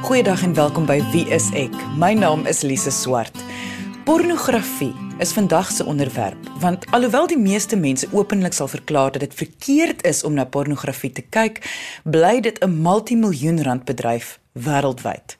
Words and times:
Goeiedag 0.00 0.42
en 0.42 0.54
welkom 0.54 0.86
by 0.88 0.96
Wie 1.12 1.26
is 1.28 1.50
ek? 1.52 1.74
My 2.00 2.14
naam 2.16 2.46
is 2.48 2.62
Lise 2.64 2.90
Swart. 2.90 3.36
Pornografie 4.08 4.94
is 5.20 5.34
vandag 5.36 5.68
se 5.70 5.84
onderwerp, 5.84 6.48
want 6.62 6.86
alhoewel 6.96 7.28
die 7.28 7.38
meeste 7.38 7.76
mense 7.76 8.08
openlik 8.16 8.56
sal 8.56 8.70
verklaar 8.72 9.12
dat 9.12 9.20
dit 9.20 9.34
verkeerd 9.34 10.00
is 10.08 10.24
om 10.24 10.34
na 10.40 10.48
pornografie 10.48 11.12
te 11.12 11.20
kyk, 11.20 11.60
bly 12.08 12.40
dit 12.40 12.64
'n 12.64 12.80
multimiljoen 12.82 13.62
rand 13.62 13.84
bedryf 13.84 14.38
wêreldwyd. 14.52 15.36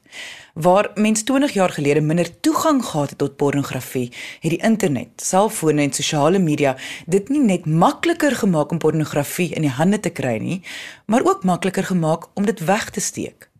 Waar 0.53 0.91
mens 0.95 1.23
20 1.23 1.53
jaar 1.53 1.69
gelede 1.69 2.01
minder 2.01 2.39
toegang 2.39 2.85
gehad 2.85 3.09
het 3.09 3.17
tot 3.17 3.35
pornografie, 3.35 4.11
het 4.39 4.51
die 4.51 4.63
internet, 4.63 5.09
selfone 5.15 5.81
en 5.81 5.93
sosiale 5.93 6.39
media 6.39 6.77
dit 7.05 7.29
nie 7.29 7.41
net 7.41 7.65
makliker 7.65 8.35
gemaak 8.35 8.71
om 8.71 8.77
pornografie 8.77 9.53
in 9.53 9.61
die 9.61 9.77
hande 9.77 9.99
te 9.99 10.09
kry 10.09 10.37
nie, 10.37 10.61
maar 11.05 11.23
ook 11.23 11.43
makliker 11.43 11.83
gemaak 11.83 12.27
om 12.33 12.45
dit 12.45 12.59
weg 12.59 12.89
te 12.89 12.99
steek. 12.99 13.50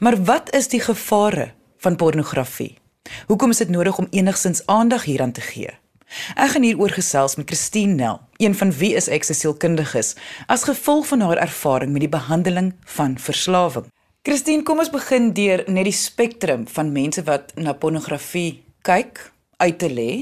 Maar 0.00 0.16
wat 0.24 0.54
is 0.54 0.68
die 0.68 0.80
gevare 0.80 1.52
van 1.78 1.96
pornografie? 1.96 2.78
Hoekom 3.26 3.50
is 3.50 3.62
dit 3.62 3.68
nodig 3.68 3.98
om 3.98 4.10
enigsins 4.10 4.66
aandag 4.66 5.04
hieraan 5.04 5.32
te 5.32 5.40
gee? 5.40 5.70
Ek 6.36 6.52
gaan 6.52 6.64
hieroor 6.66 6.92
gesels 6.92 7.38
met 7.38 7.48
Christine 7.48 7.94
Nel, 7.96 8.20
een 8.36 8.54
van 8.54 8.72
wie 8.76 8.92
is 8.98 9.08
ek 9.08 9.24
se 9.24 9.34
sielkundiges, 9.36 10.12
as 10.46 10.66
gevolg 10.68 11.08
van 11.08 11.24
haar 11.24 11.40
ervaring 11.40 11.92
met 11.92 12.04
die 12.04 12.12
behandeling 12.12 12.72
van 12.98 13.16
verslawing. 13.18 13.88
Christine, 14.22 14.62
kom 14.62 14.78
ons 14.78 14.92
begin 14.92 15.32
deur 15.34 15.64
net 15.66 15.88
die 15.88 15.96
spektrum 15.96 16.66
van 16.70 16.92
mense 16.94 17.24
wat 17.26 17.56
na 17.56 17.72
pornografie 17.74 18.62
kyk 18.86 19.18
uit 19.56 19.78
te 19.80 19.88
lê. 19.90 20.12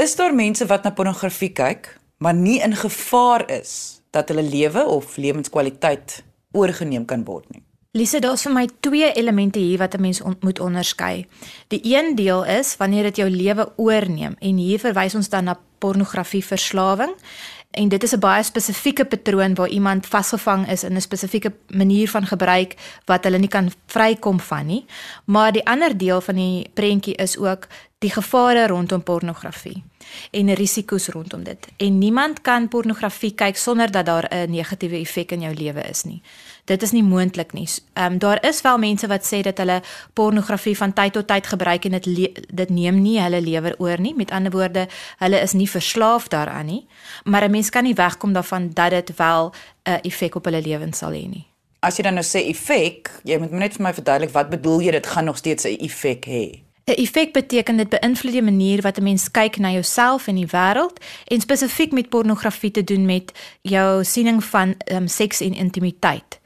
Is 0.00 0.16
daar 0.18 0.34
mense 0.34 0.66
wat 0.66 0.86
na 0.86 0.94
pornografie 0.96 1.52
kyk, 1.54 1.92
maar 2.18 2.34
nie 2.34 2.58
in 2.64 2.74
gevaar 2.76 3.46
is 3.52 4.00
dat 4.10 4.32
hulle 4.32 4.42
lewe 4.42 4.82
of 4.88 5.16
lewenskwaliteit 5.20 6.22
oorgeneem 6.56 7.04
kan 7.06 7.22
word 7.28 7.46
nie? 7.54 7.62
Lise, 7.90 8.20
daar's 8.22 8.44
vir 8.46 8.52
my 8.54 8.68
twee 8.86 9.08
elemente 9.18 9.58
hier 9.58 9.80
wat 9.82 9.94
'n 9.94 10.00
mens 10.00 10.20
on 10.20 10.36
moet 10.40 10.60
onderskei. 10.60 11.26
Die 11.68 11.80
een 11.82 12.14
deel 12.14 12.44
is 12.44 12.76
wanneer 12.76 13.02
dit 13.02 13.16
jou 13.16 13.30
lewe 13.30 13.72
oorneem 13.76 14.36
en 14.38 14.56
hier 14.56 14.78
verwys 14.78 15.14
ons 15.14 15.28
dan 15.28 15.44
na 15.44 15.58
pornografieverslawing. 15.78 17.10
En 17.70 17.88
dit 17.88 18.02
is 18.02 18.12
'n 18.12 18.18
baie 18.18 18.42
spesifieke 18.42 19.04
patroon 19.04 19.54
waar 19.54 19.68
iemand 19.68 20.06
vasgevang 20.06 20.68
is 20.68 20.84
in 20.84 20.94
'n 20.94 21.00
spesifieke 21.00 21.52
manier 21.68 22.08
van 22.08 22.26
gebruik 22.26 22.74
wat 23.04 23.24
hulle 23.24 23.38
nie 23.38 23.48
kan 23.48 23.72
vrykom 23.86 24.40
van 24.40 24.66
nie. 24.66 24.84
Maar 25.24 25.52
die 25.52 25.66
ander 25.66 25.96
deel 25.96 26.20
van 26.20 26.34
die 26.34 26.70
prentjie 26.74 27.14
is 27.14 27.38
ook 27.38 27.66
die 27.98 28.10
gevare 28.10 28.66
rondom 28.66 29.02
pornografie 29.02 29.82
en 30.30 30.54
risiko's 30.54 31.08
rondom 31.08 31.42
dit. 31.42 31.66
En 31.76 31.98
niemand 31.98 32.40
kan 32.40 32.68
pornografie 32.68 33.34
kyk 33.34 33.56
sonder 33.56 33.90
dat 33.90 34.06
daar 34.06 34.28
'n 34.30 34.50
negatiewe 34.50 34.96
effek 34.96 35.32
in 35.32 35.40
jou 35.40 35.54
lewe 35.54 35.80
is 35.80 36.02
nie. 36.02 36.22
Dit 36.64 36.82
is 36.82 36.90
nie 36.90 37.02
moontlik 37.02 37.52
nie. 37.52 37.68
Ehm 37.92 38.12
um, 38.12 38.18
daar 38.18 38.46
is 38.46 38.60
wel 38.60 38.78
mense 38.78 39.06
wat 39.06 39.24
sê 39.32 39.40
dat 39.40 39.58
hulle 39.58 39.82
pornografie 40.12 40.76
van 40.76 40.92
tyd 40.92 41.12
tot 41.12 41.26
tyd 41.26 41.46
gebruik 41.46 41.84
en 41.84 41.90
dit 41.90 42.30
dit 42.48 42.70
neem 42.70 43.02
nie 43.02 43.20
hulle 43.20 43.40
lewer 43.40 43.74
oor 43.78 44.00
nie. 44.00 44.14
Met 44.14 44.30
ander 44.30 44.52
woorde, 44.52 44.88
hulle 45.18 45.40
is 45.40 45.52
nie 45.52 45.70
verslaaf 45.70 46.28
daaraan 46.28 46.66
nie. 46.66 46.86
Maar 47.24 47.44
'n 47.44 47.50
mens 47.50 47.70
kan 47.70 47.84
nie 47.84 47.94
wegkom 47.94 48.32
daarvan 48.32 48.70
dat 48.72 48.90
dit 48.90 49.16
wel 49.16 49.52
'n 49.84 49.90
uh, 49.90 49.98
effek 50.02 50.34
op 50.34 50.44
hulle 50.44 50.62
lewens 50.62 50.98
sal 50.98 51.10
hê 51.10 51.28
nie. 51.28 51.46
As 51.80 51.96
jy 51.96 52.02
dan 52.02 52.14
nou 52.14 52.24
sê 52.24 52.48
effek, 52.48 53.10
jy 53.24 53.38
moet 53.38 53.50
net 53.50 53.72
vir 53.72 53.82
my 53.82 53.94
verduidelik 53.94 54.32
wat 54.32 54.50
bedoel 54.50 54.80
jy 54.80 54.90
dit 54.90 55.06
gaan 55.06 55.24
nog 55.24 55.36
steeds 55.36 55.64
'n 55.64 55.76
effek 55.80 56.24
hê? 56.26 56.70
'n 56.90 56.98
Effek 56.98 57.32
beteken 57.32 57.76
dit 57.76 57.88
beïnvloed 57.88 58.32
die 58.32 58.42
manier 58.42 58.80
wat 58.82 58.98
'n 58.98 59.02
mens 59.02 59.30
kyk 59.30 59.56
na 59.56 59.70
jouself 59.70 60.26
en 60.26 60.34
die 60.34 60.46
wêreld 60.46 60.98
en 61.24 61.40
spesifiek 61.40 61.92
met 61.92 62.08
pornografie 62.08 62.70
te 62.70 62.84
doen 62.84 63.06
met 63.06 63.32
jou 63.62 64.04
siening 64.04 64.44
van 64.44 64.74
um, 64.92 65.06
seks 65.08 65.40
en 65.40 65.54
intimiteit. 65.54 66.39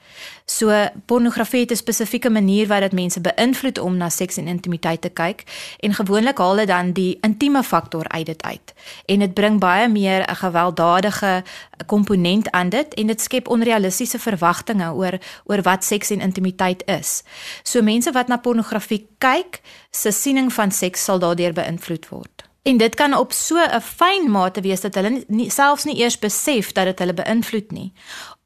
So 0.45 0.89
pornografie 1.07 1.61
het 1.61 1.71
'n 1.71 1.77
spesifieke 1.77 2.31
manier 2.31 2.67
wat 2.67 2.81
dit 2.81 2.93
mense 2.93 3.21
beïnvloed 3.21 3.79
om 3.79 3.97
na 3.97 4.09
seks 4.09 4.37
en 4.37 4.47
intimiteit 4.47 5.01
te 5.01 5.09
kyk 5.09 5.45
en 5.81 5.95
gewoonlik 5.95 6.39
haal 6.39 6.57
dit 6.57 6.67
dan 6.67 6.93
die 6.93 7.19
intieme 7.21 7.63
faktor 7.63 8.09
uit 8.09 8.27
dit 8.27 8.43
uit. 8.43 8.75
En 9.07 9.19
dit 9.19 9.35
bring 9.35 9.59
baie 9.59 9.89
meer 9.89 10.31
'n 10.31 10.35
gewelddadige 10.35 11.43
komponent 11.87 12.51
aan 12.51 12.69
dit 12.69 12.95
en 12.95 13.07
dit 13.07 13.21
skep 13.21 13.49
onrealistiese 13.49 14.19
verwagtinge 14.19 14.93
oor 14.93 15.19
oor 15.45 15.63
wat 15.63 15.85
seks 15.85 16.11
en 16.11 16.21
intimiteit 16.21 16.83
is. 16.87 17.23
So 17.63 17.83
mense 17.83 18.13
wat 18.13 18.29
na 18.29 18.37
pornografie 18.37 19.07
kyk, 19.19 19.61
se 19.91 20.11
siening 20.11 20.53
van 20.53 20.71
seks 20.71 21.05
sal 21.05 21.19
daardeur 21.19 21.53
beïnvloed 21.53 22.09
word. 22.09 22.54
En 22.65 22.77
dit 22.77 22.95
kan 22.95 23.15
op 23.17 23.33
so 23.33 23.57
'n 23.57 23.81
fyn 23.81 24.31
mate 24.31 24.61
wees 24.61 24.81
dat 24.81 24.95
hulle 24.95 25.25
nie 25.29 25.51
selfs 25.51 25.85
nie 25.85 25.99
eers 26.01 26.19
besef 26.19 26.73
dat 26.73 26.85
dit 26.85 26.99
hulle 26.99 27.15
beïnvloed 27.15 27.73
nie. 27.73 27.93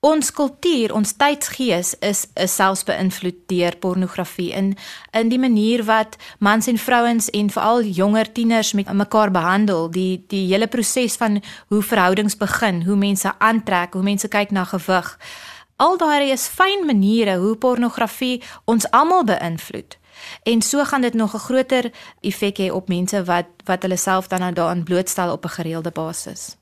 Ons 0.00 0.30
kultuur, 0.30 0.94
ons 0.94 1.12
tydsgees 1.12 1.94
is 1.98 2.26
is 2.34 2.54
selfs 2.54 2.84
beïnvloed 2.84 3.36
deur 3.46 3.76
pornografie 3.76 4.52
in 4.52 4.76
in 5.10 5.28
die 5.28 5.38
manier 5.38 5.84
wat 5.84 6.16
mans 6.38 6.66
en 6.66 6.78
vrouens 6.78 7.30
en 7.30 7.50
veral 7.50 7.82
jonger 7.82 8.32
tieners 8.32 8.72
met 8.72 8.92
mekaar 8.92 9.30
behandel, 9.30 9.90
die 9.90 10.24
die 10.26 10.46
hele 10.52 10.66
proses 10.66 11.16
van 11.16 11.42
hoe 11.68 11.82
verhoudings 11.82 12.36
begin, 12.36 12.82
hoe 12.82 12.96
mense 12.96 13.38
aantrek, 13.38 13.92
hoe 13.92 14.02
mense 14.02 14.28
kyk 14.28 14.50
na 14.50 14.64
gewig. 14.64 15.18
Al 15.76 15.96
daai 15.96 16.30
is 16.30 16.48
fyn 16.48 16.86
maniere 16.86 17.36
hoe 17.36 17.56
pornografie 17.56 18.42
ons 18.64 18.90
almal 18.90 19.24
beïnvloed. 19.24 19.97
En 20.42 20.62
so 20.62 20.84
gaan 20.84 21.00
dit 21.00 21.14
nog 21.14 21.34
'n 21.34 21.38
groter 21.38 21.92
effek 22.20 22.58
hê 22.58 22.70
op 22.70 22.88
mense 22.88 23.24
wat 23.24 23.46
wat 23.64 23.82
hulle 23.82 23.96
self 23.96 24.28
dan 24.28 24.40
nou 24.40 24.52
daaraan 24.52 24.84
blootstel 24.84 25.32
op 25.32 25.44
'n 25.44 25.48
gereelde 25.48 25.90
basis. 25.90 26.56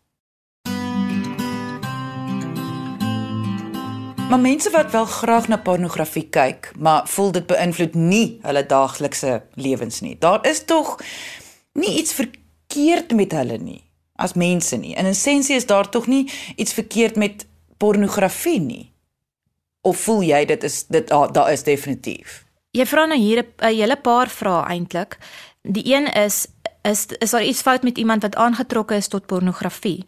Maar 4.29 4.41
mense 4.41 4.71
wat 4.71 4.91
wel 4.91 5.05
graag 5.05 5.49
na 5.49 5.57
pornografie 5.57 6.29
kyk, 6.29 6.73
maar 6.79 7.09
voel 7.09 7.33
dit 7.33 7.47
beïnvloed 7.47 7.95
nie 7.95 8.39
hulle 8.43 8.67
daaglikse 8.67 9.43
lewens 9.55 10.01
nie. 10.01 10.17
Daar 10.19 10.47
is 10.47 10.65
tog 10.65 10.97
nie 11.73 11.99
iets 11.99 12.13
verkeerd 12.13 13.15
met 13.15 13.33
hulle 13.33 13.59
nie 13.59 13.85
as 14.17 14.33
mense 14.33 14.77
nie. 14.77 14.95
In 14.95 15.05
essensie 15.05 15.57
is 15.57 15.67
daar 15.67 15.89
tog 15.89 16.07
nie 16.07 16.31
iets 16.57 16.73
verkeerd 16.73 17.17
met 17.17 17.47
pornografie 17.77 18.61
nie. 18.61 18.93
Of 19.81 19.97
voel 19.97 20.23
jy 20.23 20.45
dit 20.45 20.63
is 20.63 20.85
dit 20.87 21.11
ah, 21.11 21.33
daar 21.33 21.53
is 21.53 21.63
definitief 21.63 22.46
Jy 22.77 22.85
vra 22.85 23.07
nou 23.09 23.19
hier 23.19 23.45
'n 23.45 23.73
hele 23.73 23.97
paar 23.97 24.29
vrae 24.29 24.67
eintlik. 24.69 25.19
Die 25.63 25.95
een 25.95 26.07
is 26.13 26.47
is 26.83 27.07
is 27.19 27.31
daar 27.31 27.43
iets 27.45 27.63
fout 27.63 27.83
met 27.83 27.99
iemand 27.99 28.23
wat 28.23 28.37
aangetrokke 28.37 28.95
is 28.95 29.09
tot 29.09 29.27
pornografie? 29.27 30.05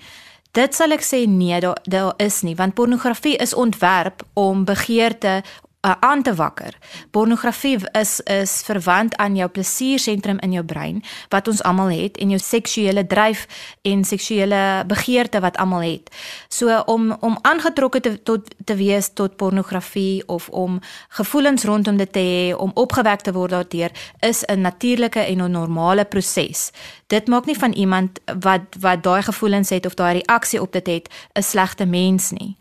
Dit 0.53 0.75
sal 0.75 0.91
ek 0.91 1.03
sê 1.03 1.27
nee, 1.27 1.61
daar 1.61 1.79
daar 1.83 2.15
is 2.17 2.43
nie, 2.43 2.57
want 2.57 2.75
pornografie 2.75 3.37
is 3.37 3.55
ontwerp 3.55 4.23
om 4.35 4.65
begeerte 4.65 5.43
uh, 5.87 5.93
aan 6.01 6.23
te 6.23 6.35
wakker. 6.35 6.79
Pornografie 7.11 7.79
is 7.93 8.21
is 8.21 8.63
verwant 8.65 9.17
aan 9.17 9.37
jou 9.37 9.49
plesiersentrum 9.49 10.39
in 10.39 10.53
jou 10.53 10.65
brein 10.65 11.03
wat 11.29 11.49
ons 11.49 11.63
almal 11.63 11.91
het 11.91 12.17
en 12.17 12.31
jou 12.35 12.41
seksuele 12.43 13.07
dryf 13.07 13.47
en 13.83 14.05
seksuele 14.05 14.85
begeerte 14.87 15.41
wat 15.41 15.57
almal 15.57 15.87
het. 15.87 16.11
So 16.49 16.83
om 16.87 17.17
om 17.21 17.39
aangetrokke 17.43 18.01
te 18.01 18.23
tot 18.23 18.55
te 18.65 18.75
wees 18.75 19.11
tot 19.15 19.37
pornografie 19.37 20.23
of 20.27 20.49
om 20.49 20.81
gevoelens 21.09 21.65
rondom 21.65 21.97
dit 21.97 22.13
te 22.13 22.21
hê, 22.21 22.57
om 22.57 22.71
opgewek 22.75 23.21
te 23.21 23.33
word 23.33 23.51
daardeur 23.51 23.91
is 24.21 24.45
'n 24.47 24.61
natuurlike 24.61 25.21
en 25.21 25.43
'n 25.43 25.51
normale 25.51 26.05
proses. 26.05 26.71
Dit 27.07 27.29
maak 27.29 27.47
nie 27.47 27.59
van 27.59 27.73
iemand 27.73 28.21
wat 28.41 28.61
wat 28.81 29.03
daai 29.03 29.23
gevoelens 29.23 29.71
het 29.71 29.87
of 29.87 29.95
daai 29.95 30.23
reaksie 30.23 30.61
op 30.61 30.73
dit 30.73 30.87
het 30.87 31.09
'n 31.35 31.43
slegte 31.43 31.87
mens 31.87 32.31
nie. 32.31 32.57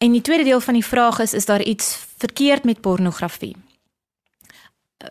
En 0.00 0.12
die 0.12 0.20
tweede 0.20 0.44
deel 0.44 0.60
van 0.60 0.74
die 0.74 0.84
vraag 0.84 1.18
is 1.18 1.34
is 1.34 1.44
daar 1.44 1.62
iets 1.62 2.06
verkeerd 2.16 2.64
met 2.64 2.80
pornografie? 2.80 3.56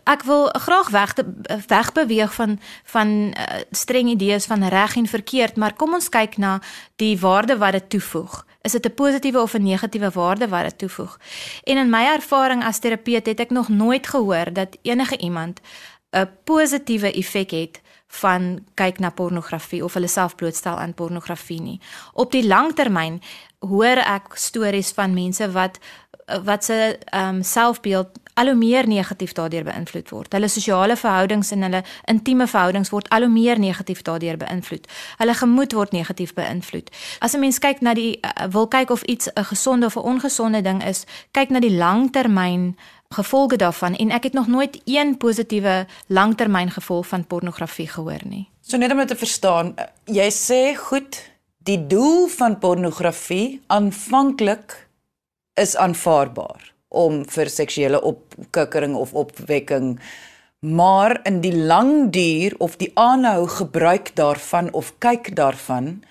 Ek 0.04 0.24
wil 0.24 0.48
graag 0.50 0.90
weg 0.90 1.14
te, 1.14 1.26
wegbeweeg 1.68 2.34
van 2.34 2.60
van 2.84 3.08
uh, 3.08 3.62
streng 3.72 4.10
idees 4.10 4.46
van 4.46 4.68
reg 4.68 4.96
en 4.96 5.06
verkeerd, 5.08 5.56
maar 5.56 5.74
kom 5.74 5.94
ons 5.94 6.10
kyk 6.10 6.38
na 6.38 6.62
die 6.96 7.20
waarde 7.20 7.58
wat 7.58 7.78
dit 7.78 7.90
toevoeg. 7.90 8.46
Is 8.62 8.72
dit 8.72 8.86
'n 8.86 8.94
positiewe 8.94 9.42
of 9.42 9.54
'n 9.54 9.64
negatiewe 9.64 10.10
waarde 10.10 10.48
wat 10.48 10.64
dit 10.64 10.78
toevoeg? 10.78 11.20
En 11.64 11.78
in 11.78 11.90
my 11.90 12.04
ervaring 12.06 12.64
as 12.64 12.80
terapeut 12.80 13.26
het 13.26 13.40
ek 13.40 13.50
nog 13.50 13.70
nooit 13.70 14.08
gehoor 14.08 14.54
dat 14.54 14.78
enige 14.82 15.18
iemand 15.18 15.60
'n 16.12 16.30
positiewe 16.44 17.12
effek 17.12 17.52
het 17.52 17.82
van 18.22 18.66
kyk 18.74 19.00
na 19.00 19.12
pornografie 19.14 19.84
of 19.86 19.94
hulle 19.94 20.10
self 20.10 20.36
blootstel 20.36 20.78
aan 20.78 20.94
pornografie 20.94 21.62
nie. 21.62 21.80
Op 22.14 22.32
die 22.32 22.46
langtermyn 22.48 23.22
hoor 23.60 24.02
ek 24.02 24.34
stories 24.36 24.92
van 24.98 25.14
mense 25.14 25.52
wat 25.52 25.80
wat 26.46 26.64
se 26.64 27.00
um, 27.16 27.44
selfbeeld 27.44 28.20
al 28.40 28.52
hoe 28.52 28.56
meer 28.56 28.88
negatief 28.88 29.34
daardeur 29.38 29.66
beïnvloed 29.68 30.10
word. 30.14 30.34
Hulle 30.34 30.48
sosiale 30.48 30.96
verhoudings 31.00 31.52
en 31.56 31.66
hulle 31.68 31.82
intieme 32.12 32.48
verhoudings 32.48 32.92
word 32.94 33.10
al 33.16 33.28
hoe 33.28 33.32
meer 33.34 33.60
negatief 33.60 34.02
daardeur 34.08 34.40
beïnvloed. 34.40 34.88
Hulle 35.20 35.36
gemoed 35.42 35.76
word 35.76 35.92
negatief 35.96 36.34
beïnvloed. 36.38 36.88
As 37.20 37.36
'n 37.36 37.40
mens 37.40 37.60
kyk 37.60 37.82
na 37.82 37.94
die 37.94 38.20
uh, 38.22 38.48
wil 38.52 38.68
kyk 38.68 38.90
of 38.90 39.04
iets 39.04 39.28
'n 39.28 39.44
gezonde 39.44 39.86
of 39.86 39.96
'n 39.96 40.08
ongesonde 40.12 40.62
ding 40.62 40.84
is, 40.84 41.06
kyk 41.32 41.50
na 41.50 41.60
die 41.60 41.76
langtermyn 41.76 42.78
gevolge 43.10 43.58
daarvan 43.58 43.96
en 43.96 44.12
ek 44.12 44.24
het 44.24 44.34
nog 44.34 44.48
nooit 44.48 44.82
een 44.86 45.18
positiewe 45.18 45.88
langtermyn 46.08 46.72
gevolg 46.72 47.08
van 47.08 47.26
pornografie 47.26 47.88
gehoor 47.88 48.22
nie. 48.24 48.50
So 48.62 48.78
net 48.78 48.92
om 48.92 48.98
dit 48.98 49.08
te 49.08 49.16
verstaan, 49.16 49.76
jy 50.06 50.30
sê 50.32 50.78
goed, 50.78 51.18
die 51.58 51.88
doel 51.88 52.28
van 52.28 52.60
pornografie 52.60 53.62
aanvanklik 53.68 54.88
is 55.54 55.76
aanvaarbaar. 55.76 56.74
Om 56.90 57.22
vir 57.26 57.50
seksuele 57.50 58.02
opkikkering 58.02 58.96
of 58.96 59.14
opwekking 59.14 60.00
maar 60.60 61.20
in 61.24 61.40
die 61.42 61.56
lang 61.56 62.12
duur 62.12 62.56
of 62.58 62.76
die 62.78 62.92
aanhou 62.94 63.48
gebruik 63.48 64.12
daarvan 64.16 64.74
of 64.74 64.94
kyk 65.00 65.36
daarvan 65.36 66.04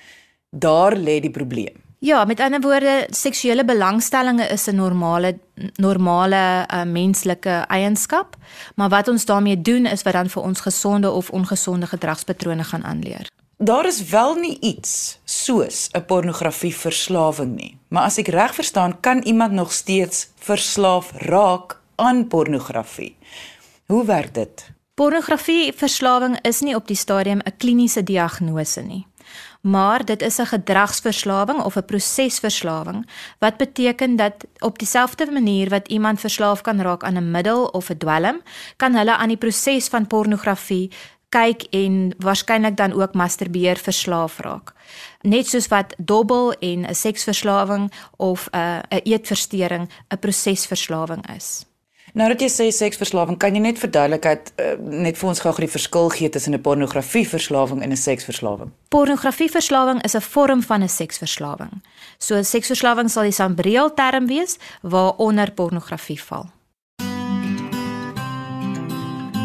daar 0.50 0.96
lê 0.96 1.20
die 1.20 1.30
probleem. 1.30 1.76
Ja, 2.00 2.24
met 2.24 2.40
ander 2.40 2.60
woorde, 2.60 3.06
seksuele 3.10 3.64
belangstellinge 3.64 4.46
is 4.48 4.66
'n 4.66 4.76
normale 4.76 5.38
normale 5.76 6.66
uh, 6.72 6.84
menslike 6.84 7.64
eienskap, 7.68 8.36
maar 8.74 8.88
wat 8.88 9.08
ons 9.08 9.24
daarmee 9.24 9.62
doen 9.62 9.86
is 9.86 10.02
wat 10.02 10.12
dan 10.12 10.28
vir 10.28 10.42
ons 10.42 10.60
gesonde 10.60 11.10
of 11.10 11.30
ongesonde 11.30 11.86
gedragspatrone 11.86 12.64
gaan 12.64 12.84
aanleer. 12.84 13.26
Daar 13.60 13.86
is 13.86 14.04
wel 14.04 14.34
nie 14.34 14.56
iets 14.60 15.18
soos 15.24 15.88
'n 15.92 16.04
pornografieverslawing 16.04 17.54
nie, 17.54 17.78
maar 17.88 18.02
as 18.02 18.18
ek 18.18 18.28
reg 18.28 18.54
verstaan, 18.54 19.00
kan 19.00 19.18
iemand 19.22 19.52
nog 19.52 19.72
steeds 19.72 20.28
verslaaf 20.38 21.12
raak 21.12 21.80
aan 21.94 22.26
pornografie. 22.26 23.16
Hoe 23.86 24.04
werk 24.04 24.34
dit? 24.34 24.70
Pornografieverslawing 24.94 26.40
is 26.40 26.60
nie 26.60 26.74
op 26.74 26.86
die 26.86 26.96
stadium 26.96 27.38
'n 27.38 27.56
kliniese 27.56 28.02
diagnose 28.02 28.80
nie 28.80 29.06
maar 29.60 30.04
dit 30.04 30.22
is 30.22 30.38
'n 30.38 30.44
gedragsverslawing 30.44 31.60
of 31.60 31.76
'n 31.76 31.84
prosesverslawing 31.84 33.08
wat 33.38 33.56
beteken 33.56 34.16
dat 34.16 34.34
op 34.58 34.78
dieselfde 34.78 35.30
manier 35.30 35.68
wat 35.68 35.88
iemand 35.88 36.20
verslaaf 36.20 36.60
kan 36.60 36.80
raak 36.80 37.02
aan 37.02 37.16
'n 37.16 37.30
middel 37.30 37.64
of 37.64 37.90
'n 37.90 37.98
dwelm, 37.98 38.40
kan 38.76 38.94
hulle 38.94 39.16
aan 39.16 39.28
die 39.28 39.36
proses 39.36 39.88
van 39.88 40.06
pornografie 40.06 40.90
kyk 41.28 41.62
en 41.70 42.14
waarskynlik 42.18 42.76
dan 42.76 42.92
ook 42.92 43.14
masturbeer 43.14 43.76
verslaaf 43.76 44.38
raak. 44.38 44.72
Net 45.22 45.48
soos 45.48 45.68
wat 45.68 45.94
dobbel 45.98 46.52
en 46.52 46.86
'n 46.86 46.94
seksverslawing 46.94 47.92
of 48.16 48.48
'n 48.52 48.82
'n 48.90 49.00
eetversteuring 49.04 49.88
'n 50.08 50.18
prosesverslawing 50.18 51.34
is. 51.36 51.66
Nou 52.12 52.28
dat 52.32 52.40
jy 52.40 52.48
sê 52.48 52.68
seksverslawing, 52.72 53.36
kan 53.38 53.54
jy 53.54 53.60
net 53.60 53.78
verduidelikheid 53.78 54.52
uh, 54.56 54.72
net 54.80 55.18
vir 55.20 55.28
ons 55.28 55.40
gou 55.44 55.52
die 55.58 55.68
verskil 55.68 56.08
gee 56.08 56.28
tussen 56.28 56.54
'n 56.54 56.60
pornografieverslawing 56.60 57.82
en 57.82 57.90
'n 57.92 57.96
seksverslawing? 57.96 58.72
Pornografieverslawing 58.88 60.02
is 60.02 60.14
'n 60.16 60.20
vorm 60.20 60.62
van 60.62 60.82
'n 60.82 60.88
seksverslawing. 60.88 61.82
So 62.18 62.42
seksverslawing 62.42 63.10
sal 63.10 63.22
die 63.22 63.32
sambreel 63.32 63.94
term 63.94 64.26
wees 64.26 64.58
waaronder 64.82 65.52
pornografie 65.52 66.20
val. 66.20 66.50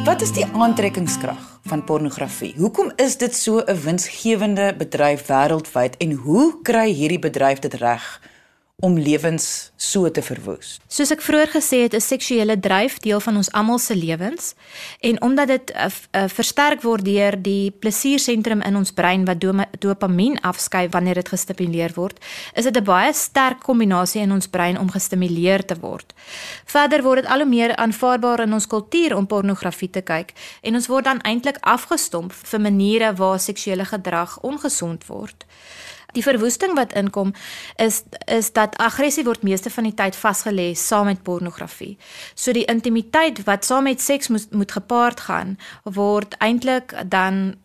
Wat 0.04 0.22
is 0.22 0.34
die 0.36 0.44
aantrekkingskrag 0.44 1.44
van 1.64 1.84
pornografie? 1.88 2.50
Hoekom 2.60 2.92
is 3.00 3.16
dit 3.18 3.36
so 3.36 3.64
'n 3.64 3.80
winsgewende 3.86 4.76
bedryf 4.78 5.26
wêreldwyd 5.28 5.96
en 5.98 6.12
hoe 6.12 6.60
kry 6.62 6.92
hierdie 6.92 7.20
bedryf 7.20 7.60
dit 7.60 7.74
reg 7.74 8.20
om 8.84 8.98
lewens 9.00 9.72
so 9.80 10.10
te 10.12 10.22
verwoes. 10.22 10.76
Soos 10.92 11.14
ek 11.16 11.22
vroeër 11.24 11.54
gesê 11.54 11.78
het, 11.86 11.94
is 11.96 12.08
seksuele 12.12 12.58
dryf 12.60 12.98
deel 13.04 13.22
van 13.24 13.38
ons 13.40 13.50
almal 13.56 13.80
se 13.80 13.96
lewens 13.96 14.50
en 15.00 15.22
omdat 15.24 15.54
dit 15.54 15.72
uh, 15.72 15.88
uh, 15.88 16.26
versterk 16.28 16.84
word 16.84 17.06
deur 17.08 17.38
die 17.40 17.72
plesiersentrum 17.72 18.60
in 18.68 18.76
ons 18.76 18.92
brein 18.92 19.24
wat 19.30 19.40
dopamien 19.80 20.36
afskei 20.44 20.90
wanneer 20.92 21.22
dit 21.22 21.32
gestimuleer 21.32 21.96
word, 21.96 22.20
is 22.60 22.68
dit 22.68 22.78
'n 22.78 22.84
baie 22.84 23.14
sterk 23.14 23.64
kombinasie 23.64 24.22
in 24.22 24.36
ons 24.36 24.48
brein 24.52 24.80
om 24.80 24.92
gestimuleer 24.92 25.64
te 25.66 25.80
word. 25.80 26.14
Verder 26.66 27.04
word 27.04 27.24
dit 27.24 27.32
al 27.32 27.40
hoe 27.40 27.50
meer 27.50 27.76
aanvaarbaar 27.76 28.44
in 28.44 28.54
ons 28.54 28.68
kultuur 28.68 29.16
om 29.16 29.28
pornografie 29.28 29.90
te 29.90 30.02
kyk 30.02 30.34
en 30.62 30.76
ons 30.76 30.88
word 30.88 31.06
dan 31.06 31.22
eintlik 31.22 31.58
afgestomp 31.62 32.34
vir 32.34 32.60
maniere 32.60 33.16
waar 33.16 33.40
seksuele 33.40 33.86
gedrag 33.86 34.40
ongesond 34.42 35.08
word. 35.08 35.46
Die 36.14 36.24
verwoesting 36.24 36.76
wat 36.78 36.94
inkom 36.94 37.34
is 37.76 38.04
is 38.26 38.52
dat 38.54 38.78
aggressie 38.78 39.24
word 39.26 39.44
meeste 39.44 39.70
van 39.74 39.84
die 39.90 39.96
tyd 39.98 40.16
vasgelê 40.16 40.74
saam 40.78 41.10
met 41.10 41.24
pornografie. 41.24 41.98
So 42.36 42.54
die 42.54 42.66
intimiteit 42.66 43.44
wat 43.48 43.66
saam 43.66 43.84
met 43.90 44.02
seks 44.02 44.28
moet 44.28 44.52
moet 44.52 44.72
gepaard 44.72 45.20
gaan, 45.20 45.58
word 45.84 46.38
eintlik 46.38 46.94
dan 47.10 47.56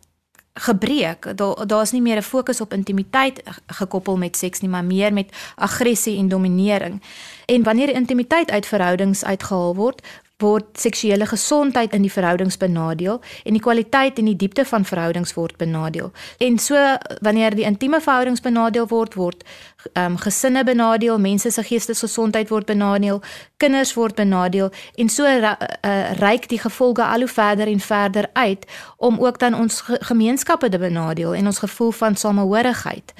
gebreek. 0.59 1.37
Daar 1.37 1.67
daar's 1.67 1.91
nie 1.91 2.01
meer 2.01 2.17
'n 2.17 2.21
fokus 2.21 2.61
op 2.61 2.73
intimiteit 2.73 3.41
gekoppel 3.67 4.17
met 4.17 4.37
seks 4.37 4.59
nie, 4.59 4.69
maar 4.69 4.83
meer 4.83 5.13
met 5.13 5.35
aggressie 5.55 6.17
en 6.17 6.27
dominering. 6.27 7.01
En 7.45 7.63
wanneer 7.63 7.89
intimiteit 7.89 8.51
uit 8.51 8.65
verhoudings 8.65 9.23
uitgehaal 9.23 9.75
word, 9.75 10.01
word 10.39 10.65
seksuele 10.79 11.25
gesondheid 11.25 11.93
in 11.93 12.01
die 12.05 12.11
verhoudings 12.11 12.57
benadeel 12.57 13.19
en 13.43 13.57
die 13.57 13.63
kwaliteit 13.63 14.19
en 14.19 14.29
die 14.29 14.37
diepte 14.39 14.65
van 14.65 14.85
verhoudings 14.85 15.33
word 15.35 15.57
benadeel. 15.57 16.11
En 16.37 16.57
so 16.59 16.75
wanneer 17.21 17.55
die 17.55 17.67
intieme 17.67 18.01
verhoudings 18.01 18.41
benadeel 18.41 18.87
word, 18.87 19.15
word 19.19 19.43
ehm 19.93 20.11
um, 20.11 20.17
gesinne 20.17 20.63
benadeel, 20.63 21.19
mense 21.19 21.51
se 21.51 21.63
geestesgesondheid 21.63 22.49
word 22.49 22.65
benadeel, 22.65 23.21
kinders 23.57 23.93
word 23.93 24.15
benadeel 24.15 24.71
en 24.95 25.09
so 25.09 25.27
uh, 25.27 25.53
reik 26.19 26.49
die 26.49 26.59
gevolge 26.59 27.03
al 27.03 27.19
hoe 27.19 27.31
verder 27.31 27.67
en 27.67 27.79
verder 27.79 28.29
uit 28.33 28.65
om 28.97 29.19
ook 29.19 29.39
dan 29.39 29.53
ons 29.53 29.81
gemeenskappe 29.85 30.69
te 30.69 30.79
benadeel 30.79 31.35
en 31.35 31.45
ons 31.45 31.59
gevoel 31.59 31.91
van 31.91 32.15
samehorigheid. 32.15 33.13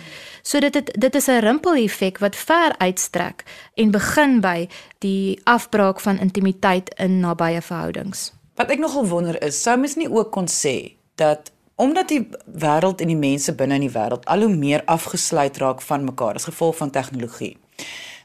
So 0.49 0.59
dit 0.59 0.73
het, 0.73 0.95
dit 0.97 1.15
is 1.15 1.27
'n 1.27 1.39
rimpel-effek 1.39 2.17
wat 2.17 2.35
ver 2.35 2.75
uitstrek 2.77 3.43
en 3.73 3.91
begin 3.91 4.39
by 4.41 4.69
die 4.97 5.39
afbraak 5.43 5.99
van 5.99 6.17
intimiteit 6.17 6.93
in 6.97 7.19
nabye 7.19 7.61
verhoudings. 7.61 8.33
Wat 8.55 8.69
ek 8.69 8.79
nogal 8.79 9.07
wonder 9.07 9.43
is, 9.43 9.61
sou 9.61 9.77
mens 9.77 9.95
nie 9.95 10.11
ook 10.11 10.31
kon 10.31 10.47
sê 10.47 10.95
dat 11.15 11.51
omdat 11.75 12.07
die 12.07 12.29
wêreld 12.45 13.01
en 13.01 13.07
die 13.07 13.15
mense 13.15 13.55
binne 13.55 13.73
in 13.73 13.81
die 13.81 13.93
wêreld 13.93 14.25
al 14.25 14.39
hoe 14.39 14.55
meer 14.55 14.81
afgesluit 14.85 15.57
raak 15.57 15.81
van 15.81 16.03
mekaar 16.03 16.33
as 16.33 16.43
gevolg 16.43 16.77
van 16.77 16.89
tegnologie, 16.89 17.57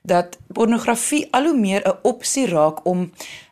dat 0.02 0.38
pornografie 0.52 1.28
al 1.30 1.44
hoe 1.44 1.58
meer 1.58 1.82
'n 1.88 1.98
opsie 2.02 2.46
raak 2.46 2.86
om 2.86 3.02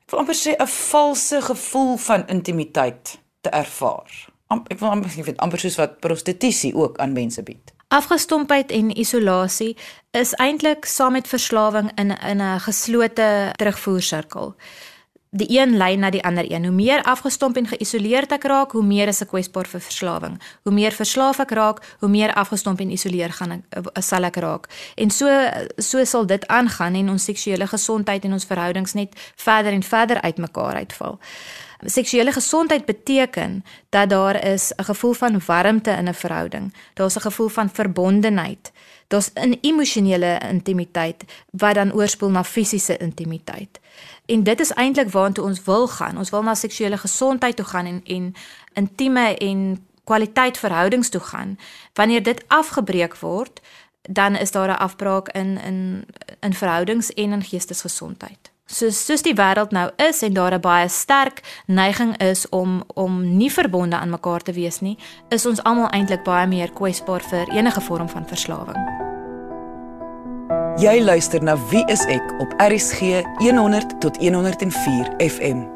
ek 0.04 0.10
wil 0.10 0.18
amper 0.18 0.34
sê 0.34 0.56
'n 0.56 0.66
valse 0.66 1.42
gevoel 1.42 1.96
van 1.96 2.26
intimiteit 2.26 3.18
te 3.40 3.50
ervaar. 3.50 4.28
Ek 4.68 4.78
wil 4.78 4.90
amper 4.90 5.10
sê 5.10 5.36
amper 5.36 5.58
soos 5.58 5.76
wat 5.76 6.00
prostitusie 6.00 6.74
ook 6.74 6.98
aan 6.98 7.12
mense 7.12 7.42
bied. 7.42 7.72
Afgestompheid 7.92 8.70
en 8.70 8.98
isolasie 8.98 9.76
is 10.16 10.30
eintlik 10.40 10.86
saam 10.88 11.12
met 11.12 11.28
verslawing 11.28 11.90
in 11.94 12.16
in 12.18 12.40
'n 12.40 12.60
geslote 12.60 13.52
terugvoersirkel. 13.56 14.54
Die 15.30 15.60
een 15.60 15.76
lei 15.76 15.96
na 15.96 16.10
die 16.10 16.24
ander 16.24 16.52
een. 16.52 16.64
Hoe 16.64 16.74
meer 16.74 17.02
afgestomp 17.02 17.56
en 17.56 17.66
geïsoleerd 17.66 18.32
ek 18.32 18.42
raak, 18.42 18.72
hoe 18.72 18.84
meer 18.84 19.08
is 19.08 19.20
ek 19.20 19.28
kwesbaar 19.28 19.66
vir 19.66 19.80
verslawing. 19.80 20.40
Hoe 20.62 20.72
meer 20.72 20.92
verslaaf 20.92 21.38
ek 21.38 21.50
raak, 21.50 21.96
hoe 21.98 22.08
meer 22.08 22.34
afgestomp 22.34 22.80
en 22.80 22.90
isoleer 22.90 23.32
gaan 23.32 23.50
ek 23.52 24.02
sal 24.02 24.24
ek 24.24 24.36
raak. 24.36 24.66
En 24.94 25.10
so 25.10 25.50
so 25.76 26.04
sal 26.04 26.26
dit 26.26 26.46
aangaan 26.46 26.94
en 26.94 27.08
ons 27.08 27.24
seksuele 27.24 27.66
gesondheid 27.66 28.24
en 28.24 28.32
ons 28.32 28.44
verhoudings 28.44 28.92
net 28.92 29.32
verder 29.36 29.72
en 29.72 29.82
verder 29.82 30.20
uitmekaar 30.20 30.74
uitval 30.74 31.18
seksuele 31.84 32.32
gesondheid 32.32 32.84
beteken 32.84 33.64
dat 33.88 34.08
daar 34.08 34.44
is 34.44 34.72
'n 34.76 34.82
gevoel 34.82 35.12
van 35.12 35.40
warmte 35.46 35.90
in 35.90 36.08
'n 36.08 36.14
verhouding. 36.14 36.74
Daar's 36.94 37.16
'n 37.16 37.20
gevoel 37.20 37.48
van 37.48 37.70
verbondenheid. 37.70 38.72
Daar's 39.08 39.30
'n 39.34 39.58
emosionele 39.60 40.40
intimiteit 40.48 41.24
wat 41.50 41.74
dan 41.74 41.92
oorspoel 41.92 42.30
na 42.30 42.44
fisiese 42.44 42.96
intimiteit. 42.96 43.80
En 44.26 44.42
dit 44.42 44.60
is 44.60 44.72
eintlik 44.72 45.10
waartoe 45.10 45.44
ons 45.44 45.64
wil 45.64 45.88
gaan. 45.88 46.18
Ons 46.18 46.30
wil 46.30 46.42
na 46.42 46.54
seksuele 46.54 46.98
gesondheid 46.98 47.56
toe 47.56 47.64
gaan 47.64 47.86
en 47.86 48.00
en 48.04 48.34
intieme 48.72 49.36
en 49.36 49.86
kwaliteit 50.04 50.58
verhoudings 50.58 51.08
toe 51.08 51.20
gaan. 51.20 51.58
Wanneer 51.92 52.22
dit 52.22 52.44
afgebreek 52.46 53.16
word, 53.16 53.60
dan 54.02 54.36
is 54.36 54.50
daar 54.50 54.68
'n 54.68 54.78
afbraak 54.78 55.28
in 55.28 55.58
in 55.58 56.04
in 56.40 56.54
verhoudings 56.54 57.12
en 57.12 57.32
in 57.32 57.42
geestesgesondheid 57.42 58.51
soos 58.72 58.98
soos 59.06 59.22
die 59.22 59.34
wêreld 59.36 59.72
nou 59.72 59.90
is 60.00 60.22
en 60.22 60.32
daar 60.34 60.54
'n 60.54 60.60
baie 60.60 60.88
sterk 60.88 61.42
neiging 61.66 62.16
is 62.16 62.48
om 62.48 62.82
om 62.94 63.36
nie 63.36 63.52
verbonde 63.52 63.96
aan 63.96 64.10
mekaar 64.10 64.42
te 64.42 64.52
wees 64.52 64.80
nie, 64.80 64.98
is 65.28 65.46
ons 65.46 65.62
almal 65.62 65.90
eintlik 65.90 66.24
baie 66.24 66.46
meer 66.46 66.72
kwesbaar 66.72 67.20
vir 67.20 67.48
enige 67.48 67.80
vorm 67.80 68.08
van 68.08 68.26
verslawing. 68.26 69.02
Jy 70.76 71.02
luister 71.02 71.42
na 71.42 71.56
Wie 71.68 71.84
is 71.86 72.04
ek 72.06 72.32
op 72.40 72.54
RCG 72.56 73.22
100 73.38 74.00
tot 74.00 74.16
104 74.16 75.14
FM. 75.18 75.68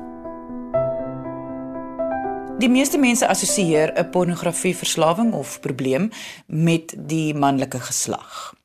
Die 2.58 2.68
meeste 2.68 2.98
mense 2.98 3.28
assosieer 3.28 3.92
'n 3.92 4.10
pornografieverslawing 4.10 5.32
of 5.32 5.60
probleem 5.60 6.10
met 6.46 6.94
die 6.96 7.34
manlike 7.34 7.80
geslag. 7.80 8.55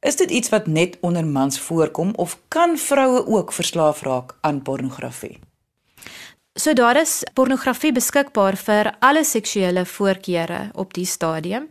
Is 0.00 0.16
dit 0.16 0.30
iets 0.30 0.48
wat 0.48 0.66
net 0.66 0.98
onder 1.00 1.26
mans 1.26 1.60
voorkom 1.60 2.12
of 2.14 2.38
kan 2.48 2.78
vroue 2.78 3.26
ook 3.26 3.52
verslaaf 3.52 4.02
raak 4.02 4.36
aan 4.40 4.62
pornografie? 4.62 5.38
So 6.54 6.72
daar 6.72 6.96
is 7.00 7.22
pornografie 7.34 7.92
beskikbaar 7.92 8.56
vir 8.56 8.94
alle 8.98 9.24
seksuele 9.24 9.84
voorkeure 9.86 10.70
op 10.74 10.94
die 10.94 11.06
stadium 11.06 11.68